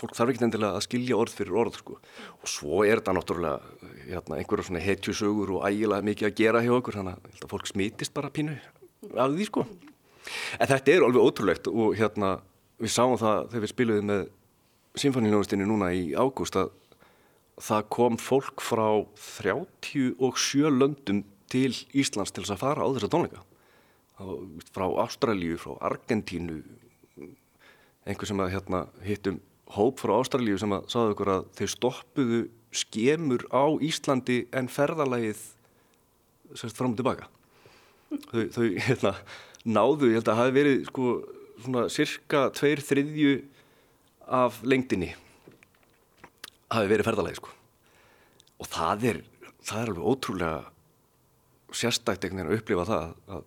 [0.00, 1.98] fólk þarf ekki endilega að skilja orð fyrir orð sko.
[2.40, 3.60] og svo er þetta náttúrulega
[4.08, 8.14] hérna, einhverja svona hetjusögur og ægilega mikið að gera hjá okkur þannig að fólk smítist
[8.14, 8.56] bara pínu
[9.16, 9.66] af því sko.
[10.58, 12.38] En þetta er alveg ótrúlegt og hérna
[12.80, 14.22] við sáum það þegar við spiluðum með
[15.00, 16.72] symfóniljónustinni núna í ágúst að
[17.60, 18.86] það kom fólk frá
[19.20, 23.44] 37 löndum til Íslands til þess að fara á þessa tónleika.
[24.74, 26.60] Frá Ástralíu, frá Argentínu
[28.08, 29.40] einhver sem að hérna, hittum
[29.76, 32.40] hóp frá Ástralíu sem að sáðu ykkur að þeir stoppuðu
[32.80, 35.42] skemur á Íslandi en ferðalagið
[36.58, 37.28] sérst fram og tilbaka.
[38.10, 39.14] Þau, þau hérna,
[39.64, 41.12] náðu, ég held að hafi verið sko
[41.60, 43.34] svona cirka tveir þriðju
[44.30, 45.12] af lengdini
[46.70, 47.59] hafi verið ferðalagi sko
[48.60, 49.20] og það er,
[49.64, 50.58] það er alveg ótrúlega
[51.80, 53.44] sérstækt einhvern veginn að upplifa það að,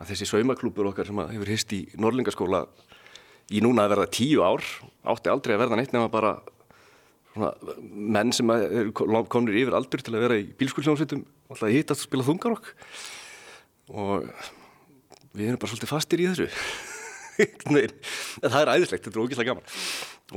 [0.00, 2.64] að þessi saumaklúpur okkar sem hefur hist í Norlingaskóla
[3.54, 4.64] í núna að verða tíu ár
[5.12, 6.34] átti aldrei að verða neitt nema bara
[7.34, 8.50] svona, menn sem
[8.96, 12.70] komir yfir aldur til að vera í bílskulsjónsettum alltaf hitt að spila þungarokk.
[13.94, 14.28] Og
[15.34, 16.50] við erum bara svolítið fastir í þessu.
[17.34, 19.64] En það er æðislegt, þetta er ógíslega gaman.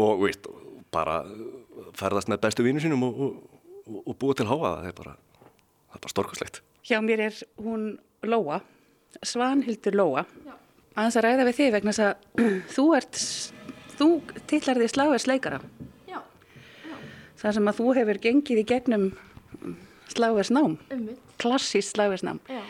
[0.02, 0.48] Og veist,
[0.90, 1.20] bara
[1.98, 3.57] ferðast með bestu vínu sínum og, og,
[3.88, 5.16] og, og búa til háa það er bara,
[5.98, 8.62] bara storkoslegt Hjá mér er hún Lóa
[9.26, 10.26] Svanhildur Lóa.
[10.98, 12.42] Aðeins að ræða við þig vegna þess að
[12.76, 13.22] þú ert
[13.98, 14.08] þú
[14.52, 15.60] tillar því sláversleikara
[16.10, 16.96] Já, já.
[17.42, 19.08] þar sem að þú hefur gengið í gegnum
[20.14, 20.78] sláversnám
[21.42, 22.62] klassíst sláversnám Já.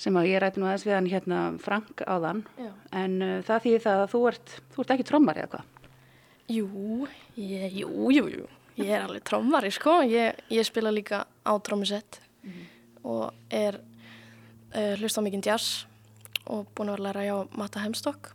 [0.00, 2.44] sem að ég ræti nú aðeins við hann hérna Frank áðan.
[2.60, 2.70] Já.
[3.02, 5.66] en uh, það þýðir það að þú ert, þú ert ekki trommar eða hvað?
[6.50, 8.46] Jú, ég, jú, jú, jú.
[8.78, 10.00] Ég er alveg trommari, sko.
[10.06, 12.20] Ég, ég spila líka á trommusett
[13.00, 15.86] og er uh, hlust á mikinn jazz
[16.50, 18.32] og búin að vera að læra hjá Matta Hemstokk.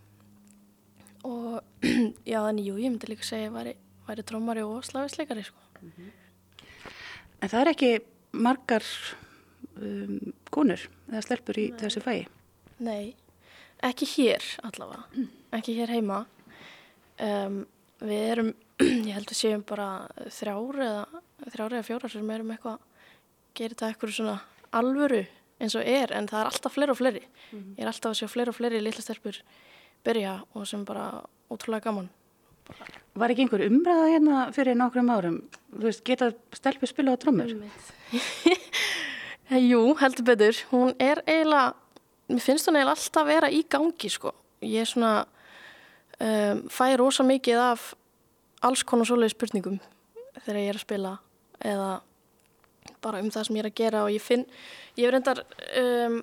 [1.25, 1.59] Og
[2.31, 3.75] já, þannig, jú, ég myndi líka segja að ég væri,
[4.07, 5.85] væri trommari og slagisleikari, sko.
[7.41, 7.91] En það er ekki
[8.35, 8.85] margar
[9.75, 12.25] um, konur eða stelpur í þessu fæi.
[12.85, 13.15] Nei,
[13.85, 16.23] ekki hér allavega, ekki hér heima.
[17.21, 17.63] Um,
[18.03, 18.53] við erum,
[18.83, 19.87] ég held að séum bara
[20.33, 21.21] þrjár eða,
[21.53, 23.13] þrjár eða fjórar sem erum eitthvað að
[23.55, 24.35] gera þetta eitthvað svona
[24.75, 25.21] alvöru
[25.63, 27.23] eins og er en það er alltaf fleiri og fleiri.
[27.55, 29.39] Ég er alltaf að sjá fleiri og fleiri litla stelpur
[30.05, 31.07] byrja og sem bara
[31.51, 32.09] ótrúlega gaman.
[33.15, 35.37] Var ekki einhver umræða hérna fyrir nokkrum árum?
[35.71, 37.53] Þú veist, geta stelpur spila á trommur?
[39.69, 40.59] Jú, heldur betur.
[40.71, 41.75] Hún er eiginlega,
[42.27, 44.33] mér finnst hún eiginlega alltaf að vera í gangi sko.
[44.65, 45.13] Ég er svona,
[46.17, 47.93] um, fæ rosa mikið af
[48.65, 49.79] alls konar svoleiði spurningum
[50.41, 51.13] þegar ég er að spila
[51.63, 51.89] eða
[53.05, 54.45] bara um það sem ég er að gera og ég finn,
[54.97, 55.41] ég er reyndar,
[55.81, 56.19] um,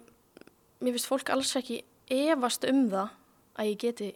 [0.83, 1.83] mér finnst fólk alls ekki
[2.13, 3.17] efast um það
[3.59, 4.11] að ég geti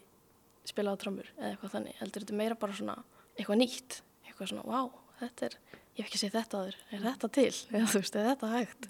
[0.66, 2.96] spila á trommur eða eitthvað þannig, heldur þetta meira bara svona
[3.36, 5.58] eitthvað nýtt, eitthvað svona, wow, þetta er,
[5.96, 8.88] ég hef ekki séð þetta aður, er þetta til, eða þú veist, er þetta hægt,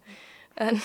[0.66, 0.82] en,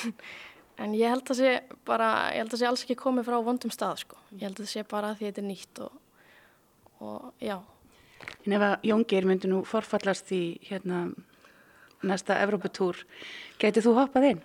[0.86, 1.54] en ég held að sé
[1.88, 4.72] bara, ég held að sé alls ekki komið frá vondum stað, sko, ég held að
[4.74, 6.02] sé bara að því þetta er nýtt og,
[7.02, 7.58] og já,
[8.45, 11.03] En ef að Jóngir myndi nú forfallast í hérna
[12.05, 13.03] næsta Evróputúr,
[13.61, 14.41] getið þú hoppað inn?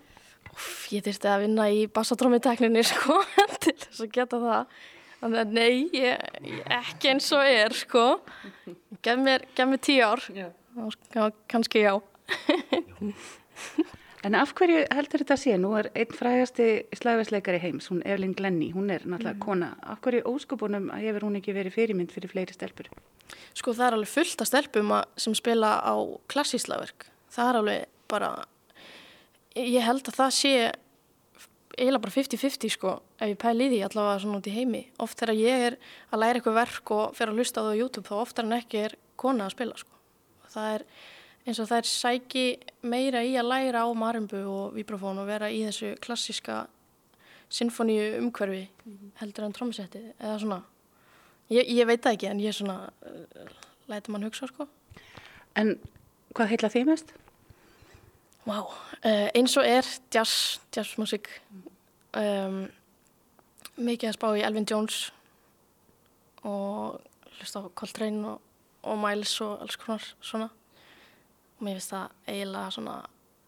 [0.52, 3.20] Úff, ég þurfti að vinna í bassatrómitekninni, sko,
[3.62, 4.76] til þess að geta það,
[5.22, 8.06] þannig að nei, ég, ég ekki eins og er, sko,
[9.00, 10.48] gef mér, gef mér tíu ár, Já.
[11.16, 11.94] Já, kannski já.
[14.26, 15.56] En af hverju heldur þetta að sé?
[15.60, 16.64] Nú er einn frægasti
[16.98, 19.68] slæfisleikari heims, hún Evelyn Glenny, hún er náttúrulega kona.
[19.86, 22.88] Af hverju óskupunum hefur hún ekki verið fyrirmynd fyrir fleiri stelpur?
[23.54, 25.94] Sko það er alveg fullt af stelpum að- sem spila á
[26.32, 27.06] klassíslaverk.
[27.30, 28.32] Það er alveg bara,
[29.56, 30.52] ég held að það sé
[31.76, 35.18] eiginlega bara 50-50 sko ef ég pæli í því allavega svona út í heimi oft
[35.20, 35.74] þegar ég er
[36.12, 38.56] að læra eitthvað verk og fer að hlusta á það á YouTube þá oftar en
[38.56, 39.92] ekki er kona að spila sko
[40.54, 40.84] það er
[41.46, 42.46] eins og er sæki
[42.82, 46.64] meira í að læra á marimbu og vibrafón og vera í þessu klassiska
[47.48, 48.64] sinfoníu umhverfi
[49.20, 50.62] heldur en trómsetti eða svona
[51.50, 53.54] ég, ég veit það ekki en ég svona uh,
[53.86, 54.66] læta mann hugsa sko
[55.56, 55.78] En
[56.36, 57.12] hvað heila þið mest?
[58.46, 58.74] Vá, wow.
[59.00, 61.30] uh, eins og er jazz, jazzmusik
[62.12, 62.66] um,
[63.80, 65.06] mikið að spá í Elvin Jones
[66.46, 67.00] og
[67.38, 68.44] hlusta á Coltrane og,
[68.86, 70.50] og Miles og alls konar svona
[71.56, 72.96] og mér finnst það eiginlega svona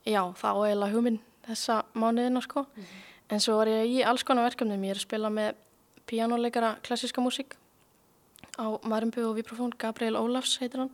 [0.09, 2.61] já, það á eiginlega hugminn þessa mánuðina sko.
[2.63, 3.07] Mm -hmm.
[3.31, 5.55] en svo var ég í alls konar verkefnum, ég er að spila með
[6.07, 7.57] píjánuleikara klassiska músík
[8.59, 10.91] á Marimbu og Vibrafón Gabriel Ólafs heitir hann.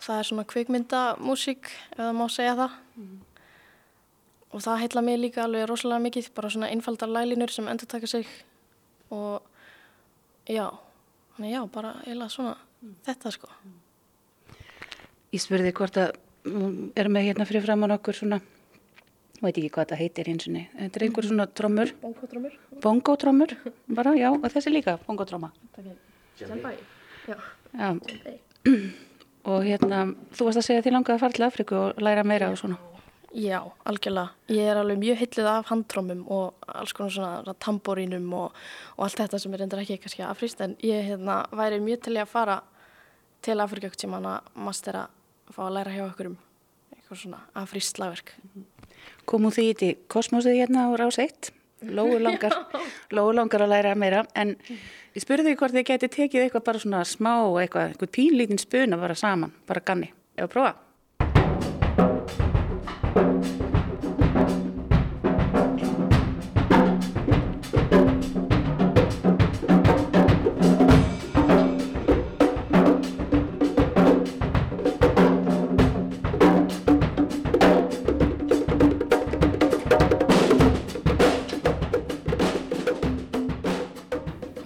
[0.00, 2.70] Það er svona kvikmyndamúsík ef það má segja það.
[2.96, 3.20] Mm.
[4.52, 6.34] og það heitla mig líka alveg rosalega mikið.
[6.34, 8.26] Bara svona einfaldar lælinur sem endur taka sig.
[9.10, 9.42] Og
[10.46, 10.70] já,
[11.36, 12.94] þannig já, bara eiginlega svona mm.
[13.06, 13.48] þetta sko
[15.30, 16.16] Ég spurði hvort að
[16.98, 18.40] erum við hérna fyrir framann okkur svona
[19.40, 21.92] veit ekki hvað þetta heitir eins og niður þetta er einhver svona trommur.
[22.80, 23.54] Bongotrommur,
[23.88, 24.98] bara já, og þessi líka
[26.40, 26.76] Djembai
[29.50, 30.04] og hérna,
[30.36, 32.58] þú varst að segja að þið langaði að fara til Afriku og læra meira og
[32.60, 32.76] svona.
[33.30, 34.34] Já, algjörlega.
[34.50, 38.56] Ég er alveg mjög hyllið af handtrómum og alls konar svona tamborínum og,
[38.96, 42.16] og allt þetta sem er endur ekki kannski afrist en ég hérna, væri mjög til
[42.18, 42.58] að fara
[43.40, 45.06] til Afrikjökt sem hann að mastera
[45.50, 46.36] að fá að læra hjá okkur um
[46.94, 48.34] eitthvað svona afrist slagverk.
[49.28, 51.50] Komum því í kosmosið hérna á rás 1,
[51.90, 52.54] lóu langar,
[53.14, 56.82] lóu langar að læra meira en ég spurði því hvort þið geti tekið eitthvað bara
[56.82, 60.12] svona smá eitthvað, eitthvað pínlítinn spun að vera saman, bara ganni.
[60.36, 60.76] Ef að prófa.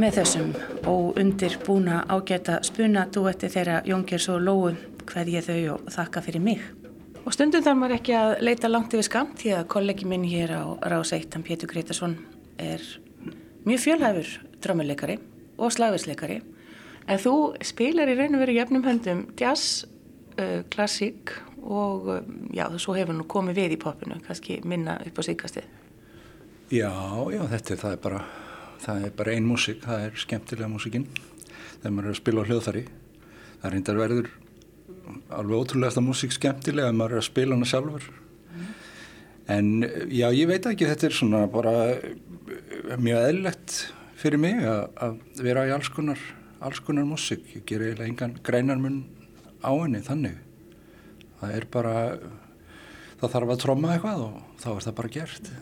[0.04, 0.48] Með þessum
[0.84, 4.74] óundir búna ágæta spuna duetti þeirra Jóngers og Lóu
[5.08, 6.60] hvað ég þau og þakka fyrir mig.
[7.24, 10.52] Og stundum þarf maður ekki að leita langt yfir skamt því að kollegi minn hér
[10.60, 12.18] á Rás 1, hann Pétur Gretarsson,
[12.60, 12.84] er
[13.64, 14.36] mjög fjölhæfur
[14.66, 15.16] drömmuleikari
[15.56, 16.42] og slagversleikari.
[17.08, 17.34] En þú
[17.64, 19.86] spilar í raun og veru jöfnum höndum jazz,
[20.36, 21.32] uh, klassík
[21.64, 25.76] og uh, já, svo hefur nú komið við í popinu, kannski minna upp á síkastið.
[26.68, 26.92] Já,
[27.32, 28.26] já, þetta er, það er bara,
[28.84, 31.06] það er bara ein músík, það er skemmtilega músíkinn
[31.80, 32.84] þegar maður er að spila á hljóðfari.
[33.60, 34.30] Það er reyndar verður
[35.34, 38.06] alveg ótrúlega músík skemmtilega ef maður er að spila hana sjálfur.
[39.54, 39.66] En
[40.08, 41.74] já, ég veit ekki, þetta er svona bara
[43.00, 43.74] mjög eðlert
[44.20, 46.20] fyrir mig að vera í alls konar,
[46.64, 47.44] alls konar músík.
[47.58, 49.02] Ég ger eiginlega engan greinarmun
[49.60, 50.40] á henni þannig.
[51.42, 51.94] Það er bara,
[53.20, 55.54] það þarf að tromma eitthvað og þá er það bara gert.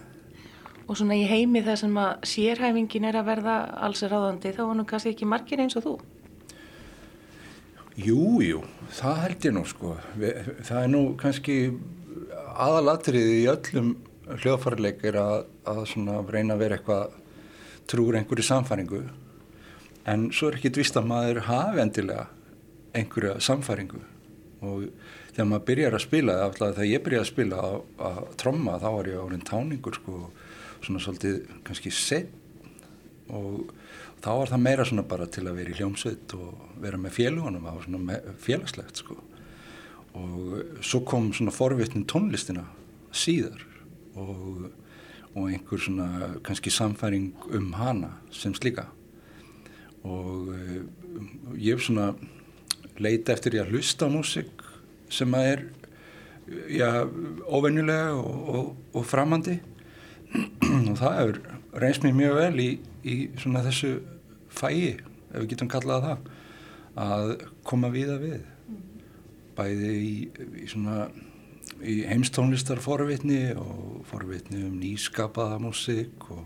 [0.89, 3.57] Og svona í heimi þar sem að sérhæfingin er að verða
[3.87, 5.95] alls ráðandi þá var nú kannski ekki margir eins og þú.
[8.03, 8.63] Jú, jú,
[8.97, 9.97] það held ég nú sko.
[10.17, 11.57] Það er nú kannski
[12.53, 13.93] aðalatriði í öllum
[14.43, 17.19] hljóðfærleikir að, að reyna að vera eitthvað
[17.91, 19.03] trúur einhverju samfæringu
[20.09, 22.29] en svo er ekki dvist að maður hafi endilega
[22.97, 24.01] einhverja samfæringu
[24.63, 24.87] og
[25.33, 27.77] þegar maður byrjar að spila, þegar ég byrjaði að spila að,
[28.09, 30.19] að tromma þá var ég árið táningur sko,
[30.83, 32.39] svona svolítið kannski sett
[33.33, 33.73] og
[34.23, 37.67] þá var það meira svona bara til að vera í hljómsveit og vera með félugunum,
[37.67, 39.19] það var svona félagslegt sko.
[40.19, 42.67] Og svo kom svona forvitnin tónlistina
[43.17, 43.63] síðar
[44.21, 44.69] og,
[45.33, 48.91] og einhver svona kannski samfæring um hana sem slíka.
[50.05, 50.77] Og uh,
[51.57, 52.13] ég svona
[53.01, 54.63] leita eftir ég að hlusta á músik
[55.13, 55.65] sem að er
[56.73, 56.89] já,
[57.47, 59.59] óvenjulega og, og, og framandi.
[60.91, 61.39] Og það hefur
[61.83, 62.69] reynst mér mjög vel í,
[63.05, 63.91] í svona þessu
[64.53, 64.97] fæi,
[65.29, 66.31] ef við getum kallað það
[67.03, 67.33] að
[67.69, 68.39] koma viða við.
[69.57, 70.15] Bæði í,
[70.65, 71.11] í svona
[71.85, 76.45] í heimstónlistar forvitni og forvitni um nýskapaða músík og,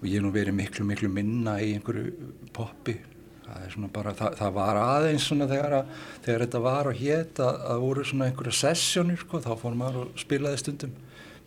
[0.00, 2.96] og ég hef nú verið miklu miklu minna í einhverju poppi
[3.42, 7.00] það er svona bara, það, það var aðeins svona þegar, að, þegar þetta var og
[7.00, 10.96] hétt að það voru svona einhverja sessjónir sko, þá fór maður og spilaði stundum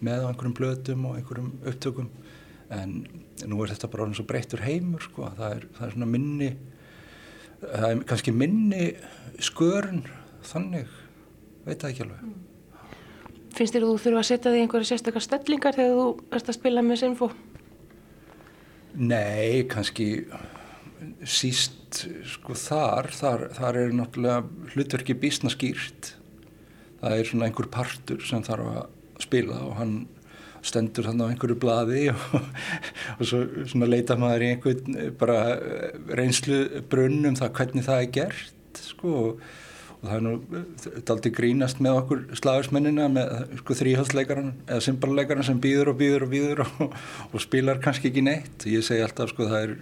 [0.05, 2.09] með einhverjum blötum og einhverjum upptökum
[2.75, 2.95] en
[3.45, 6.49] nú er þetta bara eins og breyttur heimur sko, það er, það er svona minni
[7.61, 8.83] það er kannski minni
[9.43, 10.03] skörn
[10.45, 10.91] þannig,
[11.65, 12.33] veit það ekki alveg.
[13.55, 16.51] finnst þér að þú þurfa að setja þig í einhverju sérstakar stellingar þegar þú ert
[16.51, 17.31] að spila með Sinfo?
[18.95, 20.09] Nei, kannski
[21.27, 22.03] síst
[22.35, 26.13] sko þar, þar, þar er náttúrulega hlutverki bísna skýrt.
[27.01, 29.95] Það er svona einhver partur sem þarf að spila og hann
[30.65, 32.47] stendur þannig á einhverju blaði og,
[33.19, 35.39] og svo svona leita maður í einhvern bara
[36.17, 39.45] reynslu brunnum það hvernig það er gert sko og
[40.05, 43.31] og það er nú daldi grínast með okkur slagursmennina með
[43.61, 46.97] sko, þrýhalsleikaran eða symballeikaran sem býður og býður og býður og,
[47.31, 48.67] og spilar kannski ekki neitt.
[48.69, 49.75] Ég segi alltaf sko það er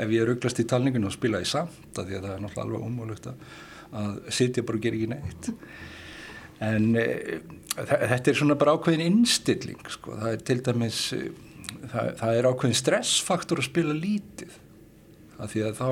[0.00, 2.42] ef ég er auglast í talninginu og spila ég samt að því að það er
[2.44, 5.50] náttúrulega alveg ómögulegt að sitja bara og gera ekki neitt.
[6.60, 7.06] En e,
[7.76, 10.16] þetta er svona bara ákveðin innstilling sko.
[10.20, 11.22] Það er til dæmis e,
[11.90, 14.58] það, það er ákveðin stressfaktor að spila lítið
[15.40, 15.88] að því að þá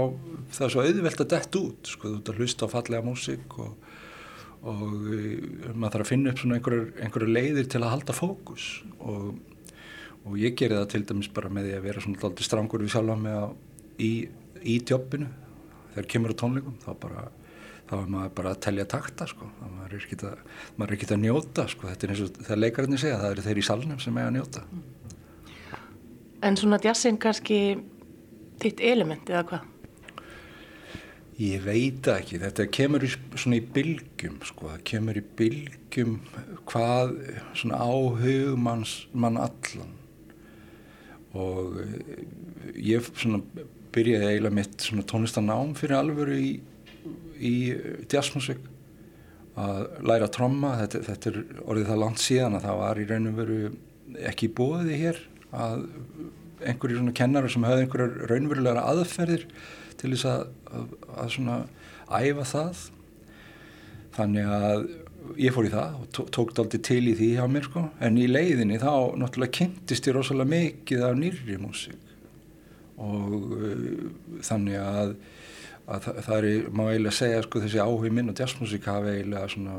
[0.55, 3.59] það er svo auðvelt að dett út sko, þú ert að hlusta á fallega músík
[3.64, 3.88] og,
[4.68, 8.68] og uh, maður þarf að finna upp svona einhverju, einhverju leiðir til að halda fókus
[8.99, 9.32] og,
[10.24, 12.94] og ég geri það til dæmis bara með því að vera svona alltaf strangur við
[12.94, 13.46] sjálfa mig á,
[13.99, 14.12] í,
[14.62, 15.28] í jobbinu
[15.94, 17.28] þegar kemur á tónleikum þá bara
[17.88, 19.46] þá er maður bara að telja takta sko.
[19.64, 21.88] maður er ekki að, að njóta sko.
[21.88, 24.36] þetta er eins og þegar leikarinn segja það eru þeir í salnum sem er að
[24.36, 24.64] njóta
[26.38, 27.59] En svona jazzin kannski
[28.62, 29.66] þitt element eða hvað?
[31.38, 36.16] Ég veit ekki, þetta kemur í, svona í bylgjum sko, það kemur í bylgjum
[36.66, 37.12] hvað
[37.61, 39.92] svona áhug manns, mann allan.
[41.38, 42.24] Og eh,
[42.88, 43.38] ég svona
[43.94, 46.50] byrjaði eiginlega mitt svona tónlistanám fyrir alvöru í,
[47.38, 47.54] í
[48.11, 48.66] jazzmusik.
[49.59, 53.30] Að læra tromma, þetta, þetta er orðið það langt síðan að það var í raun
[53.30, 53.61] og veru
[54.26, 55.22] ekki bóðið hér
[55.54, 55.86] að
[56.62, 59.44] einhverjir svona kennarar sem höfðu einhverjar raunverulegar aðferðir
[59.98, 61.59] til þess að, að, að svona
[62.09, 62.82] æfa það.
[64.18, 64.88] Þannig að
[65.38, 67.84] ég fór í það og tók, aldrei til í því hjá mér sko.
[68.04, 72.14] En í leiðinni þá náttúrulega kynntist ég rosalega mikið af nýrri músík.
[72.98, 74.09] Og uh,
[74.42, 75.14] þannig að,
[75.86, 79.78] að það, er, má eiginlega segja sko þessi áhug minn og jazzmusík hafi eiginlega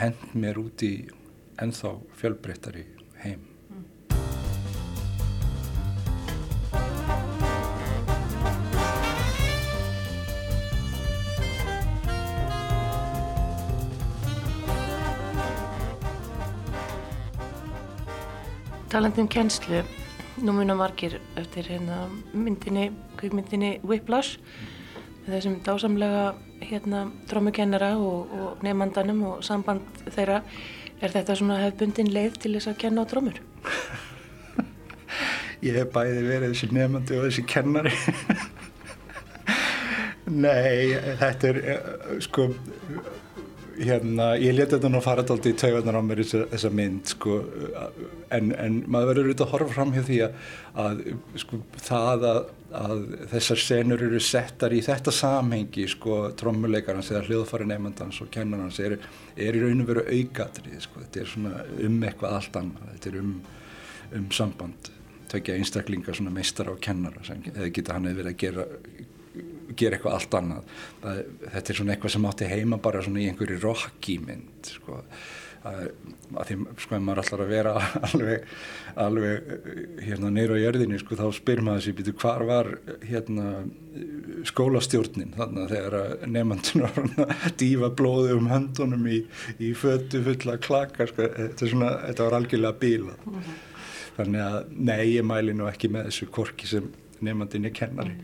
[0.00, 0.94] hend mér út í
[1.60, 2.86] ennþá fjölbreyttari
[3.24, 3.49] heim
[18.90, 19.84] Talandum kennslu,
[20.42, 22.88] nú munar margir eftir hérna myndinni,
[23.20, 24.40] kvikmyndinni Whiplash,
[25.28, 30.40] þessum dásamlega hérna trómukennara og, og nefnandanum og samband þeirra.
[30.98, 33.38] Er þetta svona hefbundin leið til þess að kenna á trómur?
[35.68, 37.94] Ég hef bæði verið þessi nefnandi og þessi kennari.
[40.48, 41.62] Nei, þetta er
[42.26, 42.50] sko
[43.80, 47.36] hérna, ég leti þetta nú fara alltaf í taugarnar á mér þessa, þessa mynd sko,
[48.36, 50.38] en, en maður verður auðvitað að horfa fram hjá því að,
[50.84, 51.02] að
[51.42, 52.40] sko, það að,
[52.80, 58.80] að þessar senur eru settar í þetta samhengi sko, trommuleikarans eða hljóðfari nefndans og kennarans
[58.84, 58.98] er,
[59.36, 61.54] er í raun og veru aukatrið sko, þetta er svona
[61.88, 63.36] um eitthvað allt annað, þetta er um,
[64.20, 64.92] um samband
[65.30, 68.64] tökja einstaklingar meistar á kennara eða geta hann eða verið að gera
[69.76, 70.72] gera eitthvað allt annað.
[71.02, 75.04] Það, þetta er svona eitthvað sem átti heima bara svona í einhverju rockímynd sko.
[75.60, 75.90] Að
[76.48, 77.72] því sko ef maður ætlar að vera
[78.08, 78.52] alveg,
[79.04, 79.50] alveg
[80.06, 82.70] hérna neyru á jörðinni sko þá spyr maður sér býtu hvar var
[83.04, 83.50] hérna
[84.48, 89.20] skólastjórnin þannig að þegar nefnandun var að dífa blóði um höndunum í,
[89.60, 91.28] í fötu fulla klaka sko?
[91.36, 93.60] Þetta, svona, þetta var algjörlega bíla -hmm.
[94.16, 94.58] þannig að
[94.88, 96.88] nei ég mæli nú ekki með þessu korki sem
[97.20, 98.16] nefnandin er kennari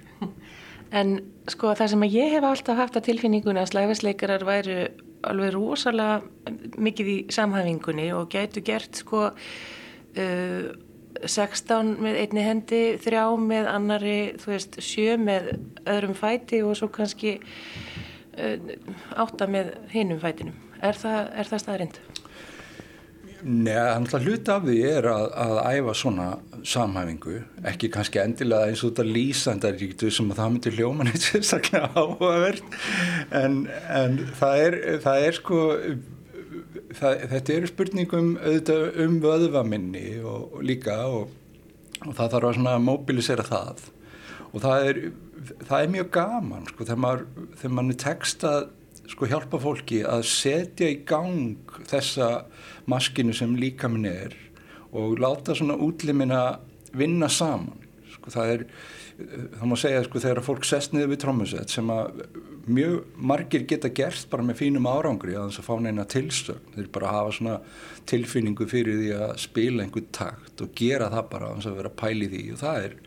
[0.96, 1.18] En
[1.50, 4.78] sko það sem ég hef alltaf haft að tilfinninguna að slæfisleikarar væru
[5.26, 6.20] alveg rosalega
[6.78, 10.68] mikið í samhæfingunni og gætu gert sko uh,
[11.24, 15.54] 16 með einni hendi, þrjá með annari, þú veist, sjö með
[15.88, 18.74] öðrum fæti og svo kannski uh,
[19.16, 20.60] átta með hinnum fætinum.
[20.84, 22.05] Er það, það staðrind?
[23.44, 23.76] Nei,
[24.24, 26.26] hluta af því er að, að æfa svona
[26.66, 27.34] samhæfingu,
[27.68, 32.78] ekki kannski endilega eins og þetta lýsandaríktu sem að það myndir hljóman eitt sérstaklega áhugavert,
[33.36, 33.58] en,
[33.92, 35.60] en það, er, það er sko,
[36.96, 41.36] það, þetta eru spurningum auðvitað um vöðvaminni og, og líka og,
[42.06, 43.84] og það þarf að mobilisera það.
[44.52, 45.02] Og það er,
[45.66, 47.24] það er mjög gaman sko þegar maður,
[47.60, 48.68] þegar maður textað
[49.10, 52.46] sko hjálpa fólki að setja í gang þessa
[52.90, 54.34] maskinu sem líka minn er
[54.96, 56.58] og láta svona útlimina
[56.96, 57.84] vinna saman.
[58.16, 58.64] Sko það er
[59.16, 62.18] það má segja sko þegar fólk sest niður við trómusett sem að
[62.66, 62.96] mjög
[63.30, 67.12] margir geta gert bara með fínum árangri að þess að fá neina tilstögn þeir bara
[67.14, 67.54] hafa svona
[68.10, 71.94] tilfinningu fyrir því að spila einhvern takt og gera það bara að þess að vera
[72.02, 72.42] pæli því.
[72.52, 72.98] Og það er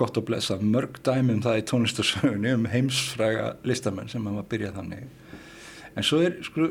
[0.00, 4.80] gott að blessa mörg dæmi um það í tónlistarsögunni um heimsfræga listamenn sem hafa byrjað
[4.80, 5.12] þannig
[5.94, 6.68] en svo er sko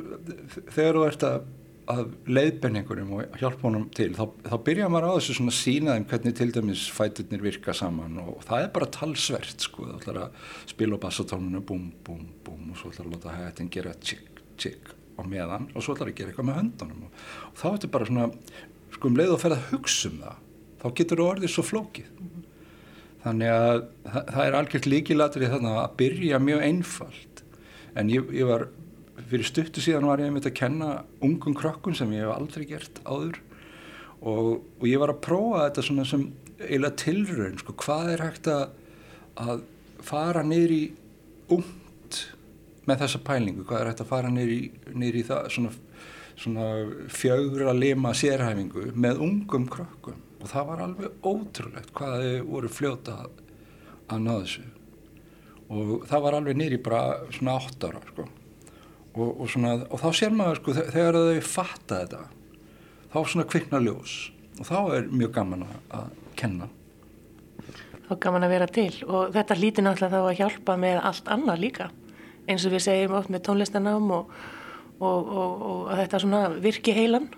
[0.74, 1.44] þegar þú ert að
[1.92, 6.06] að leiðbenn einhverjum og hjálpa honum til þá, þá byrja maður á þessu svona sínaðum
[6.08, 9.88] hvernig til dæmis fæturnir virka saman og það er bara talsvert sko.
[9.90, 10.38] Þá ætlar að
[10.72, 14.94] spila á bassatónunu búm, búm, búm og svo ætlar að láta hættin gera tjikk, tjikk
[15.20, 17.04] á meðan og svo ætlar að gera eitthvað með höndunum.
[17.10, 18.30] Og, og þá er þetta bara svona
[18.96, 20.40] sko um leið og ferð að hugsa um það
[20.84, 22.14] þá getur það orðið svo flókið.
[23.24, 27.44] Þannig að það, það er algjört líkilatrið þannig að byrja mjög einfalt.
[28.00, 28.66] En ég, ég var
[29.18, 30.90] fyrir stuttu síðan var ég mynda að kenna
[31.24, 33.40] ungum krokkun sem ég hef aldrei gert áður.
[34.24, 36.28] Og, og ég var að prófa þetta svona sem
[36.64, 38.66] eiginlega tilraun sko, hvað er hægt að,
[39.44, 39.64] að
[40.04, 40.84] fara niður í
[41.52, 42.20] ungt
[42.88, 44.62] með þessa pælingu, hvað er hægt að fara niður í,
[44.94, 45.74] niður í það svona,
[46.46, 46.68] svona
[47.12, 52.72] fjögur að lima sérhæfingu með ungum krokkum og það var alveg ótrúlegt hvað þau voru
[52.72, 53.36] fljóta að,
[54.12, 54.64] að ná þessu.
[55.74, 58.28] Og það var alveg niður í bara svona átt ára sko
[59.14, 62.22] og, og, svona, og þá sér maður sko þegar þau fatta þetta
[63.14, 64.16] þá svona kvikna ljós.
[64.60, 66.10] Og þá er mjög gaman að
[66.40, 66.70] kenna.
[68.08, 68.90] Þá gaman að vera til.
[69.08, 71.90] Og þetta hlýtir náttúrulega þá að hjálpa með allt annað líka.
[72.50, 74.34] Eins og við segjum oft með tónlistanám og,
[75.00, 77.30] og þetta svona virki heilan.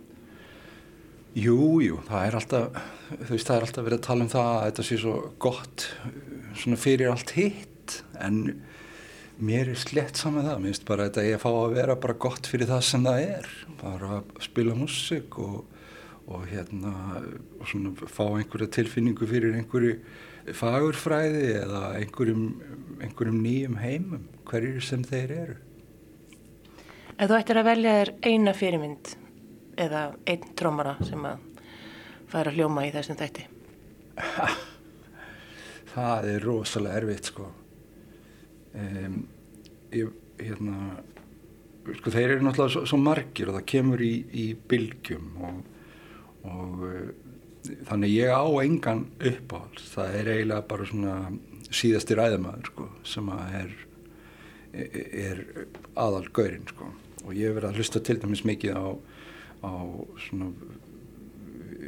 [1.36, 4.49] Jú, jú, það er alltaf þú veist það er alltaf verið að tala um það
[4.51, 5.86] að þetta sé svo gott
[6.55, 7.97] svona fyrir allt hitt.
[8.23, 8.39] En
[9.38, 12.17] mér er slett saman það, mér finnst bara þetta ég að fá að vera bara
[12.25, 13.49] gott fyrir það sem það er.
[13.81, 15.57] Bara að spila músik og,
[16.31, 16.93] og hérna
[17.59, 19.97] og svona fá einhverja tilfinningu fyrir einhverju
[20.55, 22.45] fagurfræði eða einhverjum,
[23.01, 25.57] einhverjum nýjum heimum, hverjir sem þeir eru.
[27.15, 29.11] Ef þú ættir að velja þér eina fyrirmynd
[29.81, 31.43] eða einn trómara sem að
[32.31, 33.49] fara að hljóma í þessum þætti.
[35.95, 37.51] Það er rosalega erfitt sko
[38.82, 39.19] um,
[39.95, 40.11] ég,
[40.41, 40.80] hérna,
[41.99, 45.61] sko, þeir eru náttúrulega svo, svo margir og það kemur í, í bylgjum og,
[46.51, 47.09] og uh,
[47.89, 51.17] þannig ég á engan uppáhald það er eiginlega bara svona
[51.73, 53.76] síðasti ræðumæður sko, sem að er,
[54.76, 55.43] er
[55.97, 56.91] aðal gaurinn sko.
[57.26, 58.86] og ég hef verið að hlusta til dæmis mikið á,
[59.65, 59.71] á
[60.28, 60.51] svona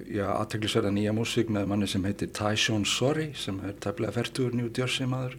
[0.08, 5.08] aðteglisverða nýja músík með manni sem heitir Tyshawn Sorry sem er tæmlega færtur New Jersey
[5.10, 5.38] maður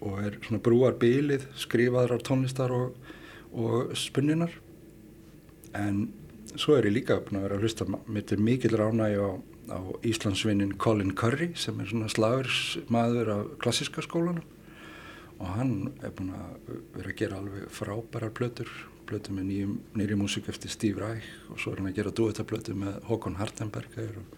[0.00, 2.96] og er svona brúar bílið, skrifaðar tónlistar og,
[3.52, 4.54] og spunninar
[5.76, 6.08] en
[6.58, 9.30] svo er ég líka búin að vera að hlusta mitt er mikil ránægi á,
[9.70, 14.46] á Íslandsvinnin Colin Curry sem er svona slagursmaður af klassiska skólanum.
[15.40, 15.74] Og hann
[16.04, 18.72] er búin að vera að gera alveg frábærar blötur
[19.10, 23.00] blötu með nýri músík eftir Steve Reich og svo er hann að gera duettablötu með
[23.08, 24.36] Håkon Hartenberger og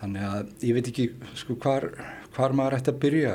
[0.00, 1.06] þannig að ég veit ekki
[1.38, 1.88] sko hvar,
[2.36, 3.34] hvar maður ætti að byrja.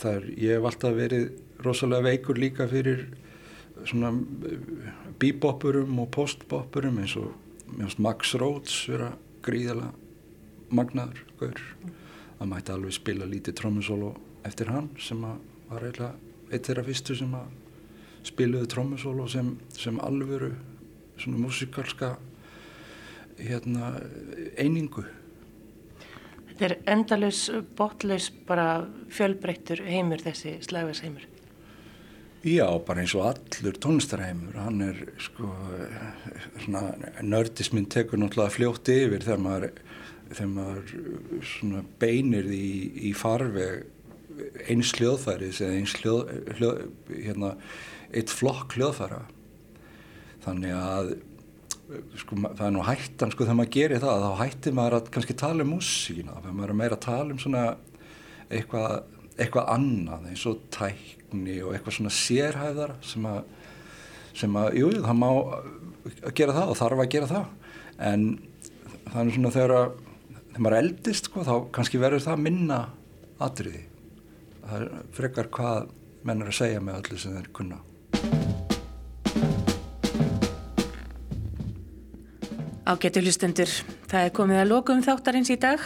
[0.00, 1.28] Þar ég hef alltaf verið
[1.64, 3.06] rosalega veikur líka fyrir
[3.84, 4.12] svona
[5.20, 7.32] beboppurum og postboppurum eins og
[7.98, 9.10] Max Rhodes vera
[9.44, 9.90] gríðala
[10.74, 11.64] magnaður gaur.
[12.38, 14.12] Það mætti alveg spila lítið trómusólu
[14.44, 17.34] eftir hann sem var eitt þeirra fyrstu sem
[18.24, 20.52] spiluði trómusólu sem, sem alvöru
[21.20, 22.14] svona músikalska
[23.38, 23.94] hérna
[24.60, 25.04] einingu
[26.54, 31.24] Þetta er endalus, botlaus, bara fjölbreyttur heimur þessi slagversheimur.
[32.44, 35.48] Já, bara eins og allur tónlistarheimur, hann er sko,
[37.24, 39.82] nördisminn tekur náttúrulega fljótt yfir þegar maður,
[40.30, 42.68] þegar maður beinir í,
[43.08, 43.88] í farveg
[44.68, 46.82] eins hljóðfæris eða eins hljóð, hljóð,
[47.14, 47.54] hérna,
[48.14, 49.24] eitt flokk hljóðfæra.
[50.44, 51.14] Þannig að
[52.20, 55.36] sko, það er nú hættan sko þegar maður gerir það þá hættir maður að kannski
[55.40, 57.64] tala um músíkina þegar maður er meira að tala um svona
[58.48, 58.94] eitthvað,
[59.36, 63.40] eitthvað annað eins og tækni og eitthvað svona sérhæðar sem að,
[64.36, 65.28] sem að jú, það má
[66.36, 67.48] gera það og þarf að gera það.
[68.04, 68.26] En
[69.06, 69.88] það er svona þegar að
[70.54, 72.80] þegar maður eldist sko þá kannski verður það minna
[73.42, 73.82] atriði.
[74.64, 75.90] Það er frekar hvað
[76.24, 77.80] menn er að segja með öllu sem þeir kunna
[82.84, 83.70] Ágættu hlustendur,
[84.10, 85.80] það er komið að lokum þáttarins í dag.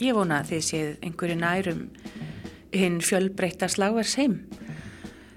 [0.00, 1.82] Ég vona að þið séð einhverju nærum
[2.72, 4.38] hinn fjölbreytta slagvers heim.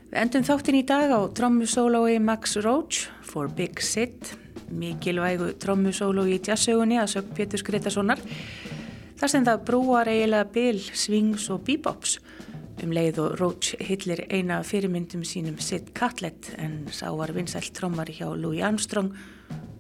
[0.07, 4.31] Við endum þáttin í dag á trommusólói Max Roach for Big Sid,
[4.71, 8.23] mikilvægu trommusólói í jazzsögunni að sög Pétur Skretasonar.
[9.19, 12.21] Þar sem það brúar eiginlega bil, swings og bebops
[12.81, 18.15] Um leið og Roach hillir eina fyrirmyndum sínum Sid Catlett en sá var vinsælt trómari
[18.17, 19.13] hjá Louis Armstrong,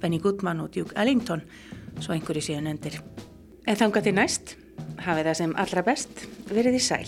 [0.03, 1.45] Benny Goodman og Duke Ellington,
[2.03, 2.99] svo einhverju síðan endir.
[3.63, 4.57] En þanga til næst,
[4.99, 7.07] hafið það sem allra best, verið í sæl.